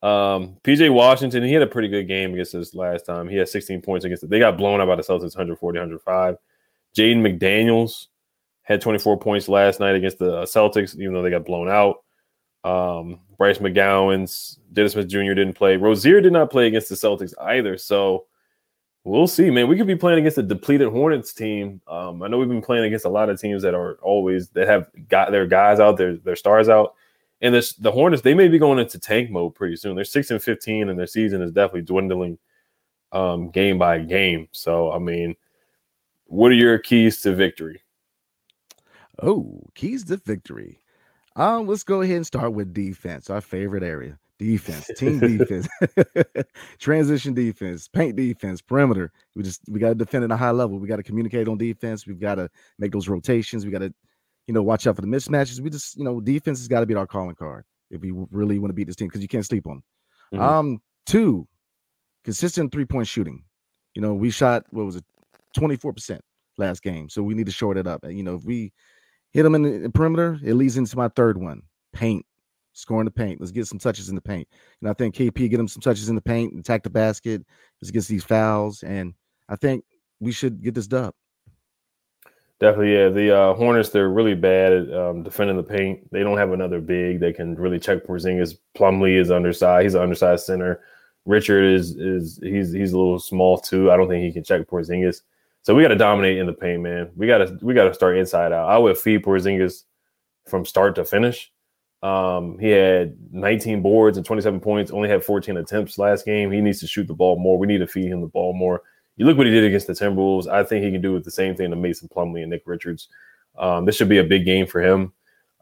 Um, 0.03 0.57
PJ 0.63 0.93
Washington, 0.93 1.43
he 1.43 1.53
had 1.53 1.63
a 1.63 1.67
pretty 1.67 1.89
good 1.89 2.07
game 2.07 2.33
against 2.33 2.55
us 2.55 2.75
last 2.75 3.05
time. 3.05 3.29
He 3.29 3.37
had 3.37 3.49
16 3.49 3.83
points 3.83 4.05
against 4.05 4.23
it. 4.23 4.31
They 4.31 4.39
got 4.39 4.57
blown 4.57 4.81
out 4.81 4.87
by 4.87 4.95
the 4.95 5.03
Celtics 5.03 5.37
140 5.37 5.79
105. 5.79 6.37
Jalen 6.97 7.39
McDaniels 7.39 8.07
had 8.63 8.81
24 8.81 9.19
points 9.19 9.49
last 9.49 9.81
night 9.81 9.97
against 9.97 10.19
the 10.19 10.43
Celtics, 10.43 10.97
even 10.97 11.15
though 11.15 11.23
they 11.23 11.31
got 11.31 11.45
blown 11.45 11.69
out. 11.69 12.05
Um, 12.65 13.21
Bryce 13.37 13.59
McGowens, 13.59 14.59
Dennis 14.73 14.93
Smith 14.93 15.09
Jr. 15.09 15.35
didn't 15.35 15.55
play. 15.55 15.77
Rozier 15.77 16.21
did 16.21 16.33
not 16.33 16.51
play 16.51 16.67
against 16.67 16.89
the 16.89 16.97
Celtics 16.97 17.33
either. 17.41 17.79
So 17.79 18.27
we'll 19.05 19.27
see, 19.29 19.51
man. 19.51 19.69
We 19.69 19.77
could 19.77 19.87
be 19.87 19.97
playing 19.97 20.19
against 20.19 20.39
a 20.39 20.43
depleted 20.43 20.89
Hornets 20.89 21.33
team. 21.33 21.81
Um, 21.87 22.23
I 22.23 22.29
know 22.29 22.39
we've 22.39 22.49
been 22.49 22.61
playing 22.61 22.85
against 22.85 23.05
a 23.05 23.11
lot 23.11 23.31
of 23.31 23.41
teams 23.41 23.63
that 23.63 23.75
are 23.75 23.95
always 24.03 24.49
that 24.51 24.69
have 24.69 24.89
got 25.09 25.31
their 25.31 25.47
guys 25.47 25.81
out, 25.81 25.97
their 25.97 26.17
their 26.17 26.37
stars 26.37 26.69
out, 26.69 26.95
And 27.41 27.55
this 27.55 27.75
the 27.75 27.93
Hornets, 27.93 28.23
they 28.23 28.35
may 28.35 28.49
be 28.49 28.59
going 28.59 28.79
into 28.79 28.99
tank 28.99 29.31
mode 29.31 29.55
pretty 29.55 29.77
soon. 29.77 29.95
They're 29.95 30.05
six 30.05 30.31
and 30.31 30.43
fifteen, 30.43 30.89
and 30.89 30.99
their 30.99 31.07
season 31.07 31.41
is 31.43 31.53
definitely 31.53 31.83
dwindling 31.83 32.39
um, 33.13 33.51
game 33.51 33.79
by 33.79 34.01
game. 34.01 34.49
So, 34.53 34.93
I 34.93 34.99
mean, 34.99 35.37
what 36.27 36.51
are 36.51 36.57
your 36.57 36.79
keys 36.79 37.21
to 37.23 37.35
victory? 37.35 37.83
Oh, 39.23 39.63
keys 39.75 40.05
to 40.07 40.17
victory. 40.17 40.81
Um, 41.37 41.67
let's 41.67 41.85
go 41.85 42.03
ahead 42.03 42.17
and 42.17 42.27
start 42.27 42.53
with 42.53 42.75
defense, 42.75 43.31
our 43.31 43.41
favorite 43.41 43.83
area. 43.83 44.19
Defense, 44.39 44.89
team 44.97 45.19
defense, 45.39 45.67
transition 46.79 47.35
defense, 47.35 47.89
paint 47.89 48.15
defense, 48.15 48.61
perimeter. 48.61 49.13
We 49.35 49.43
just 49.43 49.61
we 49.69 49.81
got 49.81 49.89
to 49.89 49.95
defend 49.97 50.25
at 50.25 50.31
a 50.31 50.37
high 50.37 50.53
level. 50.53 50.79
We 50.79 50.87
got 50.87 50.97
to 50.97 51.03
communicate 51.03 51.49
on 51.49 51.59
defense. 51.59 52.07
We've 52.07 52.21
got 52.21 52.37
to 52.37 52.49
make 52.79 52.93
those 52.93 53.09
rotations. 53.09 53.65
We 53.65 53.73
got 53.73 53.81
to, 53.81 53.93
you 54.47 54.55
know, 54.55 54.63
watch 54.63 54.87
out 54.87 54.95
for 54.95 55.03
the 55.03 55.09
mismatches. 55.09 55.61
We 55.61 55.71
just, 55.71 55.97
you 55.97 56.05
know, 56.05 56.21
defense 56.21 56.61
has 56.61 56.69
got 56.69 56.81
to 56.81 56.87
be 56.87 56.95
our 56.95 57.07
calling 57.07 57.35
card 57.35 57.65
if 57.91 58.01
we 58.01 58.13
really 58.31 58.61
want 58.61 58.71
to 58.71 58.75
beat 58.75 58.87
this 58.87 58.97
team 58.97 59.09
because 59.09 59.23
you 59.23 59.29
can't 59.29 59.45
sleep 59.45 59.67
on. 59.67 59.83
Them. 60.31 60.41
Mm-hmm. 60.41 60.49
Um, 60.49 60.83
two, 61.05 61.49
consistent 62.25 62.71
three 62.71 62.85
point 62.85 63.09
shooting. 63.09 63.43
You 63.95 64.03
know, 64.03 64.15
we 64.15 64.31
shot 64.31 64.65
what 64.71 64.87
was 64.87 64.97
it, 64.97 65.05
twenty 65.53 65.77
four 65.77 65.93
percent 65.93 66.21
last 66.59 66.83
game, 66.83 67.09
so 67.09 67.23
we 67.23 67.35
need 67.35 67.47
to 67.47 67.53
short 67.53 67.77
it 67.77 67.87
up. 67.87 68.05
And 68.05 68.17
you 68.17 68.23
know, 68.23 68.37
if 68.37 68.45
we 68.45 68.73
hit 69.33 69.43
them 69.43 69.55
in 69.55 69.83
the 69.83 69.91
perimeter, 69.91 70.39
it 70.45 70.55
leads 70.55 70.77
into 70.77 70.97
my 70.97 71.09
third 71.09 71.39
one, 71.39 71.63
paint 71.93 72.25
scoring 72.79 73.05
the 73.05 73.11
paint. 73.11 73.41
Let's 73.41 73.53
get 73.53 73.67
some 73.67 73.79
touches 73.79 74.09
in 74.09 74.15
the 74.15 74.21
paint. 74.21 74.49
And 74.81 74.89
I 74.89 74.93
think 74.93 75.15
KP 75.15 75.51
get 75.51 75.61
him 75.61 75.69
some 75.69 75.83
touches 75.83 76.09
in 76.09 76.15
the 76.15 76.21
paint, 76.21 76.59
attack 76.59 76.85
the 76.85 76.91
basket, 76.91 77.45
let's 77.83 77.91
get 77.91 78.05
these 78.07 78.25
fouls. 78.25 78.83
And 78.83 79.15
I 79.49 79.57
think 79.57 79.85
we 80.21 80.33
should 80.33 80.63
get 80.63 80.75
this 80.75 80.87
dub. 80.87 81.15
Definitely, 82.61 82.95
yeah. 82.95 83.09
The 83.09 83.37
uh, 83.37 83.55
Hornets, 83.55 83.91
they're 83.91 84.09
really 84.09 84.35
bad 84.35 84.73
at 84.73 84.93
um, 84.93 85.23
defending 85.23 85.57
the 85.57 85.63
paint. 85.63 86.11
They 86.11 86.23
don't 86.23 86.39
have 86.39 86.53
another 86.53 86.81
big 86.81 87.21
that 87.21 87.37
can 87.37 87.55
really 87.55 87.79
check 87.79 88.05
Porzingis. 88.05 88.59
Plumlee 88.77 89.21
is 89.21 89.31
undersized. 89.31 89.85
He's 89.85 89.95
an 89.95 90.03
undersized 90.03 90.45
center. 90.45 90.81
Richard 91.25 91.63
is 91.63 91.95
is 91.97 92.41
he's 92.43 92.73
he's 92.73 92.93
a 92.93 92.99
little 92.99 93.21
small 93.21 93.59
too. 93.59 93.93
I 93.93 93.97
don't 93.97 94.09
think 94.09 94.25
he 94.25 94.33
can 94.33 94.43
check 94.43 94.67
Porzingis. 94.67 95.21
So 95.69 95.75
we 95.75 95.83
got 95.83 95.89
to 95.89 95.97
dominate 95.97 96.39
in 96.39 96.47
the 96.47 96.55
paint, 96.55 96.81
man. 96.81 97.11
We 97.15 97.27
got 97.27 97.39
to 97.47 97.59
we 97.61 97.75
got 97.75 97.85
to 97.85 97.93
start 97.93 98.17
inside 98.17 98.53
out. 98.53 98.71
I 98.71 98.79
would 98.79 98.97
feed 98.97 99.23
Porzingis 99.23 99.85
from 100.47 100.65
start 100.65 100.95
to 100.95 101.05
finish. 101.05 101.53
Um, 102.03 102.59
he 102.59 102.71
had 102.71 103.19
19 103.33 103.83
boards 103.83 104.17
and 104.17 104.25
27 104.25 104.61
points, 104.61 104.91
only 104.91 105.11
had 105.11 105.23
14 105.23 105.59
attempts 105.59 105.99
last 105.99 106.25
game. 106.25 106.51
He 106.51 106.63
needs 106.63 106.81
to 106.81 106.87
shoot 106.87 107.07
the 107.07 107.13
ball 107.13 107.39
more. 107.39 107.59
We 107.59 107.67
need 107.67 107.81
to 107.81 107.87
feed 107.87 108.07
him 108.07 108.23
the 108.23 108.29
ball 108.29 108.55
more. 108.55 108.81
You 109.19 109.27
look 109.27 109.37
what 109.37 109.45
he 109.45 109.53
did 109.53 109.65
against 109.65 109.89
the 109.89 109.93
Timberwolves. 109.93 110.47
I 110.49 110.65
think 110.65 110.87
he 110.87 110.91
can 110.91 111.03
do 111.03 111.13
with 111.13 111.25
the 111.25 111.31
same 111.31 111.55
thing 111.55 111.69
to 111.69 111.77
Mason 111.77 112.09
Plumlee 112.09 112.41
and 112.41 112.51
Nick 112.51 112.63
Richards. 112.65 113.09
Um, 113.59 113.85
this 113.85 113.95
should 113.95 114.09
be 114.09 114.21
a 114.21 114.25
big 114.25 114.47
game 114.47 114.67
for 114.67 114.81
him. 114.81 115.13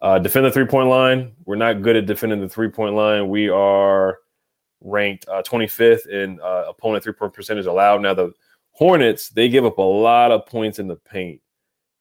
Uh, 0.01 0.21
defend 0.21 0.47
the 0.47 0.53
three 0.53 0.67
point 0.67 0.89
line. 0.89 1.33
We're 1.47 1.57
not 1.57 1.83
good 1.83 1.97
at 1.97 2.07
defending 2.07 2.41
the 2.41 2.49
three 2.49 2.69
point 2.69 2.95
line. 2.95 3.29
We 3.29 3.49
are 3.49 4.19
ranked 4.81 5.27
uh, 5.27 5.43
25th 5.43 6.07
in 6.07 6.39
uh, 6.41 6.67
opponent 6.69 7.03
three 7.03 7.13
point 7.13 7.33
percentage 7.33 7.67
allowed. 7.67 8.03
Now, 8.03 8.15
the 8.15 8.33
Hornets, 8.77 9.31
they 9.31 9.49
give 9.49 9.65
up 9.65 9.79
a 9.79 9.83
lot 9.83 10.31
of 10.31 10.45
points 10.45 10.79
in 10.79 10.87
the 10.87 10.97
paint. 10.97 11.41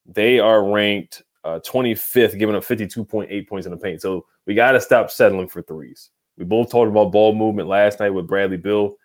They 0.06 0.40
are 0.40 0.70
ranked 0.70 1.24
uh, 1.46 1.62
25th, 1.66 2.38
giving 2.38 2.54
up 2.54 2.66
52.8 2.66 3.48
points 3.48 3.66
in 3.66 3.72
the 3.72 3.78
paint. 3.78 4.02
So 4.02 4.26
we 4.46 4.56
got 4.56 4.74
to 4.74 4.82
stop 4.82 5.10
settling 5.10 5.48
for 5.48 5.62
threes. 5.62 6.10
We 6.38 6.44
both 6.44 6.70
talked 6.70 6.90
about 6.90 7.14
ball 7.14 7.34
movement 7.34 7.70
last 7.70 8.02
night 8.02 8.10
with 8.10 8.28
Bradley 8.28 8.58
Beal. 8.58 8.96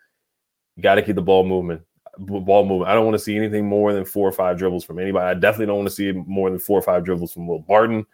You 0.75 0.83
got 0.83 0.95
to 0.95 1.01
keep 1.01 1.15
the 1.15 1.21
ball 1.21 1.45
movement. 1.45 1.81
Ball 2.17 2.65
movement. 2.65 2.91
I 2.91 2.93
don't 2.93 3.05
want 3.05 3.15
to 3.15 3.23
see 3.23 3.37
anything 3.37 3.65
more 3.65 3.93
than 3.93 4.03
four 4.03 4.27
or 4.27 4.33
five 4.33 4.57
dribbles 4.57 4.83
from 4.83 4.99
anybody. 4.99 5.25
I 5.25 5.33
definitely 5.33 5.67
don't 5.67 5.77
want 5.77 5.89
to 5.89 5.95
see 5.95 6.11
more 6.11 6.49
than 6.49 6.59
four 6.59 6.77
or 6.77 6.81
five 6.81 7.05
dribbles 7.05 7.31
from 7.31 7.47
Will 7.47 7.59
Barton. 7.59 8.05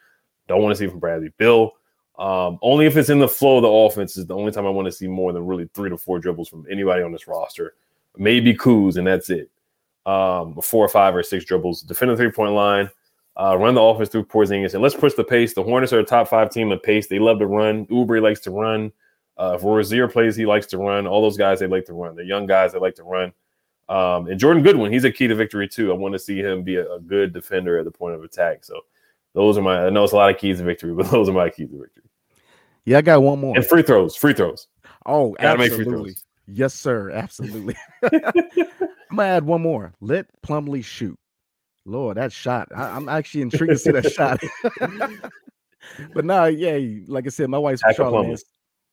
Don't 0.48 0.62
want 0.62 0.76
to 0.76 0.78
see 0.78 0.88
from 0.88 1.00
Bradley 1.00 1.34
Beal. 1.40 1.72
Um, 2.20 2.60
only 2.62 2.86
if 2.86 2.96
it's 2.96 3.10
in 3.10 3.18
the 3.18 3.28
flow 3.28 3.58
of 3.58 3.64
the 3.64 3.70
offense 3.70 4.18
is 4.18 4.28
the 4.28 4.36
only 4.36 4.52
time 4.52 4.68
I 4.68 4.70
want 4.70 4.86
to 4.86 4.92
see 4.92 5.08
more 5.08 5.34
than 5.34 5.48
really 5.48 5.68
three 5.74 5.90
to 5.90 5.98
four 5.98 6.20
dribbles 6.20 6.48
from 6.48 6.66
anybody 6.70 7.02
on 7.02 7.12
this 7.12 7.28
roster. 7.28 7.74
Maybe 8.18 8.54
Kuz, 8.54 8.98
and 8.98 9.08
that's 9.08 9.30
it. 9.30 9.50
Um, 10.06 10.60
four 10.62 10.86
or 10.86 10.90
five 10.90 11.16
or 11.16 11.24
six 11.24 11.46
dribbles. 11.46 11.82
Defend 11.82 12.12
the 12.12 12.18
three 12.18 12.32
point 12.32 12.54
line 12.54 12.90
uh, 13.38 13.56
run 13.56 13.76
the 13.76 13.82
offense 13.82 14.10
through 14.10 14.26
Porzingis, 14.26 14.74
and 14.74 14.82
let's 14.82 14.96
push 14.96 15.14
the 15.14 15.24
pace. 15.24 15.54
The 15.54 15.64
Hornets 15.64 15.94
are 15.94 16.00
a 16.00 16.04
top 16.04 16.28
five 16.28 16.50
team 16.50 16.72
in 16.72 16.80
pace. 16.80 17.08
They 17.08 17.20
love 17.20 17.38
to 17.40 17.46
run. 17.46 17.86
Oubre 17.88 18.22
likes 18.22 18.40
to 18.42 18.52
run. 18.52 18.92
Uh, 19.38 19.54
if 19.56 19.64
Rozier 19.64 20.08
plays, 20.08 20.36
he 20.36 20.48
likes 20.48 20.66
to 20.68 20.80
run. 20.80 21.06
All 21.06 21.22
those 21.22 21.38
guys, 21.38 21.60
they 21.60 21.68
like 21.68 21.86
to 21.86 21.94
run. 21.94 22.16
They're 22.16 22.26
young 22.26 22.48
guys 22.48 22.74
they 22.74 22.80
like 22.80 22.96
to 22.96 23.04
run. 23.04 23.32
Um, 23.90 24.28
and 24.28 24.40
Jordan 24.40 24.64
Goodwin, 24.64 24.92
he's 24.92 25.04
a 25.04 25.12
key 25.12 25.28
to 25.28 25.36
victory 25.36 25.68
too. 25.68 25.92
I 25.92 25.96
want 25.96 26.14
to 26.14 26.20
see 26.20 26.40
him 26.40 26.64
be 26.64 26.78
a, 26.78 26.92
a, 26.92 27.00
good 27.00 27.32
defender 27.32 27.78
at 27.78 27.86
the 27.86 27.92
point 27.92 28.16
of 28.16 28.24
attack. 28.24 28.66
So 28.66 28.82
those 29.34 29.58
are 29.58 29.62
my. 29.62 29.86
I 29.86 29.90
know 29.92 30.04
it's 30.04 30.14
a 30.14 30.18
lot 30.18 30.32
of 30.32 30.40
keys 30.40 30.58
to 30.58 30.64
victory, 30.64 30.94
but 30.94 31.06
those 31.12 31.30
are 31.30 31.34
my 31.34 31.50
keys 31.50 31.70
to 31.70 31.80
victory. 31.80 32.04
Yeah, 32.86 32.98
I 32.98 33.02
got 33.02 33.22
one 33.22 33.40
more. 33.40 33.56
And 33.56 33.66
free 33.66 33.84
throws, 33.84 34.16
free 34.16 34.34
throws. 34.34 34.68
Oh, 35.06 35.36
Gotta 35.40 35.64
absolutely. 35.64 36.16
Yes, 36.48 36.74
sir. 36.74 37.12
Absolutely. 37.12 37.76
I'm 38.04 39.16
gonna 39.16 39.24
add 39.24 39.44
one 39.44 39.62
more. 39.62 39.94
Let 40.02 40.28
Plumlee 40.42 40.84
shoot. 40.84 41.18
Lord, 41.86 42.18
that 42.18 42.34
shot. 42.34 42.68
I, 42.76 42.98
am 42.98 43.08
actually 43.08 43.42
intrigued 43.42 43.72
to 43.72 43.78
see 43.78 43.92
that 43.92 44.12
shot. 44.12 44.42
but 46.14 46.26
now, 46.26 46.42
nah, 46.42 46.46
yeah, 46.46 47.00
like 47.08 47.26
I 47.26 47.30
said, 47.30 47.50
my 47.50 47.58
wife's 47.58 47.82
from 47.82 47.94
Charlotte. 47.94 48.44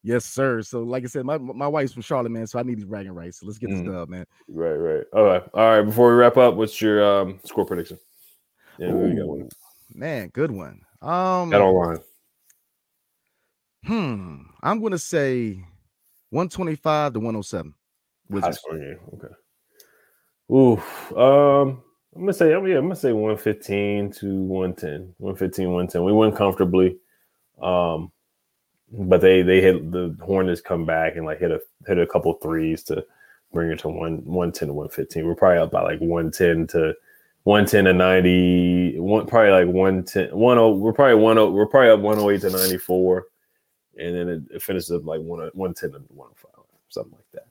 Yes, 0.04 0.24
sir. 0.24 0.62
So, 0.62 0.82
like 0.82 1.02
I 1.02 1.06
said, 1.06 1.24
my, 1.24 1.38
my 1.38 1.66
wife's 1.66 1.92
from 1.92 2.02
Charlotte, 2.02 2.30
man. 2.30 2.46
So 2.46 2.58
I 2.58 2.62
need 2.62 2.76
these 2.76 2.84
bragging 2.84 3.12
rights. 3.12 3.40
So 3.40 3.46
let's 3.46 3.58
get 3.58 3.70
mm. 3.70 3.84
this 3.84 3.92
dub, 3.92 4.08
man. 4.10 4.26
Right, 4.48 4.74
right. 4.74 5.04
All 5.14 5.24
right. 5.24 5.42
All 5.54 5.70
right. 5.70 5.82
Before 5.82 6.10
we 6.10 6.14
wrap 6.14 6.36
up, 6.36 6.54
what's 6.54 6.80
your 6.80 7.02
um, 7.02 7.40
score 7.44 7.64
prediction? 7.64 7.98
Yeah, 8.78 8.90
Ooh, 8.90 9.48
man, 9.94 10.28
good 10.28 10.50
one. 10.50 10.80
Um 11.00 11.50
got 11.50 11.60
online. 11.60 11.98
Hmm. 13.86 14.36
I'm 14.62 14.82
gonna 14.82 14.98
say 14.98 15.64
125 16.34 17.12
to 17.12 17.18
107. 17.20 17.74
High 18.32 18.50
scoring 18.50 18.80
game. 18.80 18.98
Okay. 19.14 19.34
Ooh. 20.52 21.18
Um 21.18 21.82
I'm 22.14 22.22
gonna 22.22 22.32
say, 22.32 22.50
yeah, 22.50 22.56
I'm 22.56 22.84
gonna 22.84 22.94
say 22.94 23.12
115 23.12 24.12
to 24.12 24.42
110. 24.42 25.14
115, 25.18 25.66
110. 25.66 26.04
We 26.04 26.12
win 26.12 26.32
comfortably. 26.32 26.96
Um, 27.60 28.12
but 28.92 29.20
they 29.20 29.42
they 29.42 29.60
hit 29.60 29.90
the 29.90 30.16
Hornets 30.22 30.60
come 30.60 30.86
back 30.86 31.16
and 31.16 31.26
like 31.26 31.40
hit 31.40 31.50
a 31.50 31.60
hit 31.86 31.98
a 31.98 32.06
couple 32.06 32.32
threes 32.34 32.84
to 32.84 33.04
bring 33.52 33.70
it 33.70 33.80
to 33.80 33.88
one 33.88 34.24
110 34.24 34.68
to 34.68 34.74
115. 34.74 35.26
We're 35.26 35.34
probably 35.34 35.58
up 35.58 35.72
by 35.72 35.82
like 35.82 36.00
110 36.00 36.68
to 36.68 36.94
110 37.42 37.84
to 37.84 37.92
90, 37.92 38.98
one 39.00 39.26
probably 39.26 39.50
like 39.50 39.74
110, 39.74 40.28
10. 40.28 40.38
we're 40.38 40.92
probably 40.92 41.14
one 41.16 41.52
we're 41.52 41.66
probably 41.66 41.90
up 41.90 42.00
108 42.00 42.40
to 42.42 42.50
94. 42.50 43.26
And 43.98 44.14
then 44.14 44.28
it, 44.28 44.42
it 44.56 44.62
finishes 44.62 44.90
up 44.90 45.04
like 45.04 45.20
one 45.20 45.40
110 45.54 45.92
to 45.92 45.98
105, 46.14 46.50
something 46.88 47.12
like 47.12 47.30
that. 47.32 47.46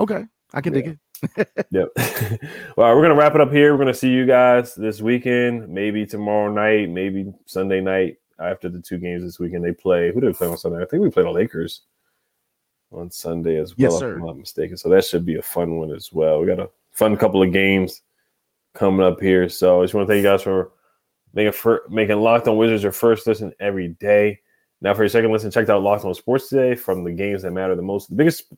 Okay. 0.00 0.24
I 0.54 0.60
can 0.60 0.74
yeah. 0.74 0.80
dig 0.80 0.88
it 0.92 0.98
yep. 1.70 1.88
well, 2.76 2.94
we're 2.94 3.02
gonna 3.02 3.14
wrap 3.14 3.34
it 3.34 3.40
up 3.40 3.52
here. 3.52 3.72
We're 3.72 3.78
gonna 3.78 3.94
see 3.94 4.10
you 4.10 4.26
guys 4.26 4.74
this 4.74 5.00
weekend, 5.00 5.68
maybe 5.68 6.04
tomorrow 6.04 6.52
night, 6.52 6.90
maybe 6.90 7.32
Sunday 7.46 7.80
night 7.80 8.18
after 8.40 8.68
the 8.68 8.80
two 8.80 8.98
games 8.98 9.22
this 9.22 9.38
weekend. 9.38 9.64
They 9.64 9.72
play. 9.72 10.12
Who 10.12 10.20
did 10.20 10.26
we 10.26 10.32
play 10.32 10.48
on 10.48 10.58
Sunday? 10.58 10.82
I 10.82 10.86
think 10.86 11.02
we 11.02 11.10
played 11.10 11.26
the 11.26 11.30
Lakers 11.30 11.82
on 12.90 13.10
Sunday 13.10 13.58
as 13.58 13.76
well. 13.76 13.90
Yes, 13.90 13.98
sir. 13.98 14.12
If 14.12 14.20
I'm 14.20 14.26
not 14.26 14.38
mistaken. 14.38 14.76
So 14.76 14.88
that 14.88 15.04
should 15.04 15.24
be 15.24 15.36
a 15.36 15.42
fun 15.42 15.76
one 15.76 15.92
as 15.92 16.12
well. 16.12 16.40
We 16.40 16.46
got 16.46 16.58
a 16.58 16.70
fun 16.90 17.16
couple 17.16 17.42
of 17.42 17.52
games 17.52 18.02
coming 18.74 19.06
up 19.06 19.20
here. 19.20 19.48
So 19.48 19.80
I 19.80 19.84
just 19.84 19.94
want 19.94 20.08
to 20.08 20.12
thank 20.12 20.24
you 20.24 20.30
guys 20.30 20.42
for 20.42 20.72
making 21.34 21.52
for, 21.52 21.82
making 21.88 22.18
Locked 22.18 22.48
On 22.48 22.56
Wizards 22.56 22.82
your 22.82 22.92
first 22.92 23.26
listen 23.26 23.52
every 23.60 23.88
day. 23.88 24.40
Now, 24.82 24.92
for 24.94 25.02
your 25.02 25.08
second 25.08 25.32
listen, 25.32 25.50
check 25.50 25.68
out 25.70 25.82
Locked 25.82 26.04
On 26.04 26.12
Sports 26.12 26.48
today 26.48 26.74
from 26.74 27.04
the 27.04 27.12
games 27.12 27.42
that 27.42 27.52
matter 27.52 27.74
the 27.74 27.82
most, 27.82 28.10
the 28.10 28.16
biggest 28.16 28.52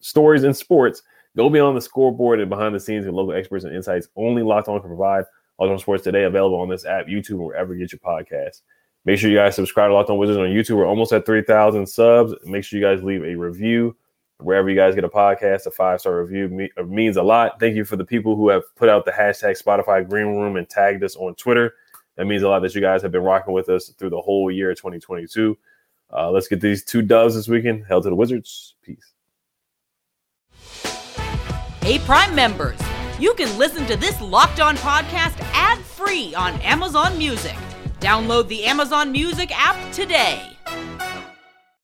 stories 0.00 0.44
in 0.44 0.54
sports 0.54 1.02
Go 1.36 1.48
beyond 1.48 1.76
the 1.76 1.80
scoreboard 1.80 2.40
and 2.40 2.50
behind 2.50 2.74
the 2.74 2.80
scenes 2.80 3.06
with 3.06 3.14
local 3.14 3.32
experts 3.32 3.64
and 3.64 3.74
insights 3.74 4.08
only 4.16 4.42
Locked 4.42 4.68
On 4.68 4.78
can 4.80 4.88
provide. 4.88 5.24
Locked 5.58 5.72
On 5.72 5.78
Sports 5.78 6.04
today 6.04 6.24
available 6.24 6.60
on 6.60 6.68
this 6.68 6.84
app, 6.84 7.06
YouTube, 7.06 7.40
or 7.40 7.46
wherever 7.46 7.74
you 7.74 7.80
get 7.80 7.92
your 7.92 8.00
podcast. 8.00 8.60
Make 9.04 9.18
sure 9.18 9.30
you 9.30 9.36
guys 9.36 9.56
subscribe 9.56 9.88
to 9.88 9.94
Locked 9.94 10.10
On 10.10 10.18
Wizards 10.18 10.38
on 10.38 10.46
YouTube. 10.46 10.76
We're 10.76 10.86
almost 10.86 11.12
at 11.12 11.24
3,000 11.24 11.86
subs. 11.86 12.34
Make 12.44 12.64
sure 12.64 12.78
you 12.78 12.84
guys 12.84 13.02
leave 13.02 13.24
a 13.24 13.34
review 13.34 13.96
wherever 14.38 14.68
you 14.68 14.76
guys 14.76 14.94
get 14.94 15.04
a 15.04 15.08
podcast. 15.08 15.66
A 15.66 15.70
five 15.70 16.00
star 16.00 16.22
review 16.22 16.68
means 16.86 17.16
a 17.16 17.22
lot. 17.22 17.58
Thank 17.58 17.76
you 17.76 17.84
for 17.84 17.96
the 17.96 18.04
people 18.04 18.36
who 18.36 18.50
have 18.50 18.62
put 18.76 18.90
out 18.90 19.06
the 19.06 19.10
hashtag 19.10 19.60
Spotify 19.60 20.06
Green 20.06 20.26
Room 20.26 20.56
and 20.56 20.68
tagged 20.68 21.02
us 21.02 21.16
on 21.16 21.34
Twitter. 21.36 21.74
That 22.16 22.26
means 22.26 22.42
a 22.42 22.48
lot 22.48 22.60
that 22.60 22.74
you 22.74 22.80
guys 22.80 23.02
have 23.02 23.12
been 23.12 23.22
rocking 23.22 23.54
with 23.54 23.68
us 23.68 23.88
through 23.88 24.10
the 24.10 24.20
whole 24.20 24.50
year 24.50 24.70
of 24.70 24.76
2022. 24.76 25.56
Uh, 26.12 26.30
let's 26.30 26.46
get 26.48 26.60
these 26.60 26.84
two 26.84 27.02
doves 27.02 27.34
this 27.34 27.48
weekend. 27.48 27.84
Hell 27.86 28.02
to 28.02 28.10
the 28.10 28.14
Wizards. 28.14 28.74
Peace. 28.82 29.12
Hey, 31.80 31.98
Prime 32.00 32.34
members, 32.34 32.78
you 33.18 33.34
can 33.34 33.58
listen 33.58 33.86
to 33.86 33.96
this 33.96 34.20
locked 34.20 34.60
on 34.60 34.76
podcast 34.76 35.40
ad 35.52 35.78
free 35.78 36.34
on 36.34 36.54
Amazon 36.60 37.16
Music. 37.16 37.56
Download 37.98 38.46
the 38.48 38.64
Amazon 38.64 39.10
Music 39.10 39.50
app 39.52 39.92
today. 39.92 40.48